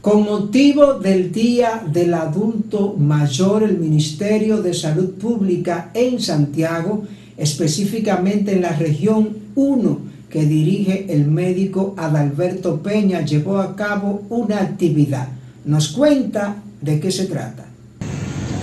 Con 0.00 0.24
motivo 0.24 0.94
del 0.94 1.32
Día 1.32 1.82
del 1.86 2.12
Adulto 2.12 2.94
Mayor, 2.98 3.62
el 3.62 3.78
Ministerio 3.78 4.60
de 4.60 4.74
Salud 4.74 5.14
Pública 5.14 5.90
en 5.94 6.20
Santiago, 6.20 7.04
específicamente 7.36 8.52
en 8.52 8.62
la 8.62 8.72
región 8.72 9.30
1 9.54 10.13
que 10.34 10.44
dirige 10.46 11.06
el 11.10 11.26
médico 11.26 11.94
Adalberto 11.96 12.82
Peña, 12.82 13.20
llevó 13.20 13.58
a 13.58 13.76
cabo 13.76 14.22
una 14.30 14.56
actividad. 14.56 15.28
Nos 15.64 15.90
cuenta 15.90 16.56
de 16.80 16.98
qué 16.98 17.12
se 17.12 17.26
trata. 17.26 17.64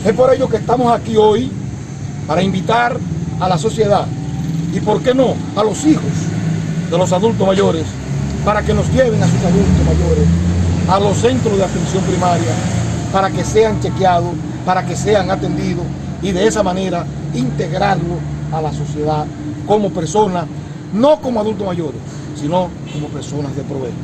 Es 0.05 0.11
por 0.11 0.33
ello 0.33 0.49
que 0.49 0.57
estamos 0.57 0.91
aquí 0.91 1.15
hoy 1.15 1.49
para 2.27 2.43
invitar 2.43 2.97
a 3.39 3.47
la 3.47 3.57
sociedad 3.57 4.05
y, 4.75 4.81
por 4.81 5.01
qué 5.01 5.13
no, 5.13 5.33
a 5.55 5.63
los 5.63 5.85
hijos 5.85 6.11
de 6.91 6.97
los 6.97 7.13
adultos 7.13 7.47
mayores 7.47 7.85
para 8.43 8.61
que 8.63 8.73
nos 8.73 8.91
lleven 8.91 9.23
a 9.23 9.27
sus 9.27 9.39
adultos 9.39 9.85
mayores 9.85 10.27
a 10.89 10.99
los 10.99 11.15
centros 11.19 11.57
de 11.57 11.63
atención 11.63 12.03
primaria 12.03 12.51
para 13.13 13.29
que 13.29 13.45
sean 13.45 13.79
chequeados, 13.79 14.33
para 14.65 14.85
que 14.85 14.97
sean 14.97 15.31
atendidos 15.31 15.85
y 16.21 16.33
de 16.33 16.47
esa 16.47 16.63
manera 16.63 17.05
integrarlos 17.33 18.17
a 18.51 18.61
la 18.61 18.73
sociedad 18.73 19.25
como 19.65 19.89
personas, 19.89 20.47
no 20.93 21.21
como 21.21 21.39
adultos 21.39 21.67
mayores, 21.67 22.01
sino 22.39 22.69
como 22.93 23.07
personas 23.07 23.55
de 23.55 23.63
provecho. 23.63 23.95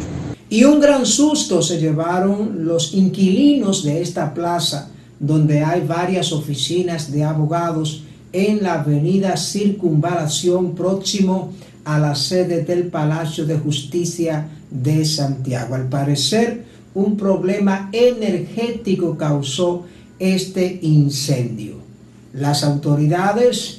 Y 0.50 0.64
un 0.64 0.80
gran 0.80 1.06
susto 1.06 1.62
se 1.62 1.80
llevaron 1.80 2.66
los 2.66 2.94
inquilinos 2.94 3.84
de 3.84 4.02
esta 4.02 4.34
plaza, 4.34 4.90
donde 5.20 5.64
hay 5.64 5.82
varias 5.82 6.32
oficinas 6.32 7.12
de 7.12 7.24
abogados 7.24 8.04
en 8.32 8.64
la 8.64 8.82
avenida 8.82 9.36
Circunvalación 9.36 10.76
próximo 10.76 11.52
a 11.84 12.00
la 12.00 12.16
sede 12.16 12.64
del 12.64 12.88
Palacio 12.88 13.46
de 13.46 13.58
Justicia 13.58 14.48
de 14.70 15.06
Santiago. 15.06 15.76
Al 15.76 15.88
parecer, 15.88 16.66
un 16.94 17.18
problema 17.18 17.90
energético 17.92 19.18
causó 19.18 19.86
este 20.20 20.80
incendio. 20.82 21.76
Las 22.34 22.64
autoridades 22.64 23.77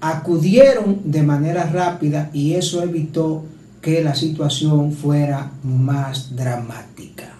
acudieron 0.00 1.00
de 1.04 1.22
manera 1.22 1.64
rápida 1.64 2.30
y 2.32 2.54
eso 2.54 2.82
evitó 2.82 3.44
que 3.80 4.02
la 4.02 4.14
situación 4.14 4.92
fuera 4.92 5.50
más 5.62 6.34
dramática. 6.34 7.34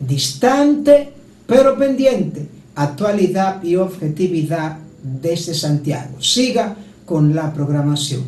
Distante 0.00 1.14
pero 1.46 1.76
pendiente, 1.76 2.48
actualidad 2.74 3.62
y 3.62 3.76
objetividad 3.76 4.78
desde 5.02 5.54
Santiago. 5.54 6.20
Siga 6.20 6.76
con 7.04 7.34
la 7.34 7.52
programación. 7.52 8.22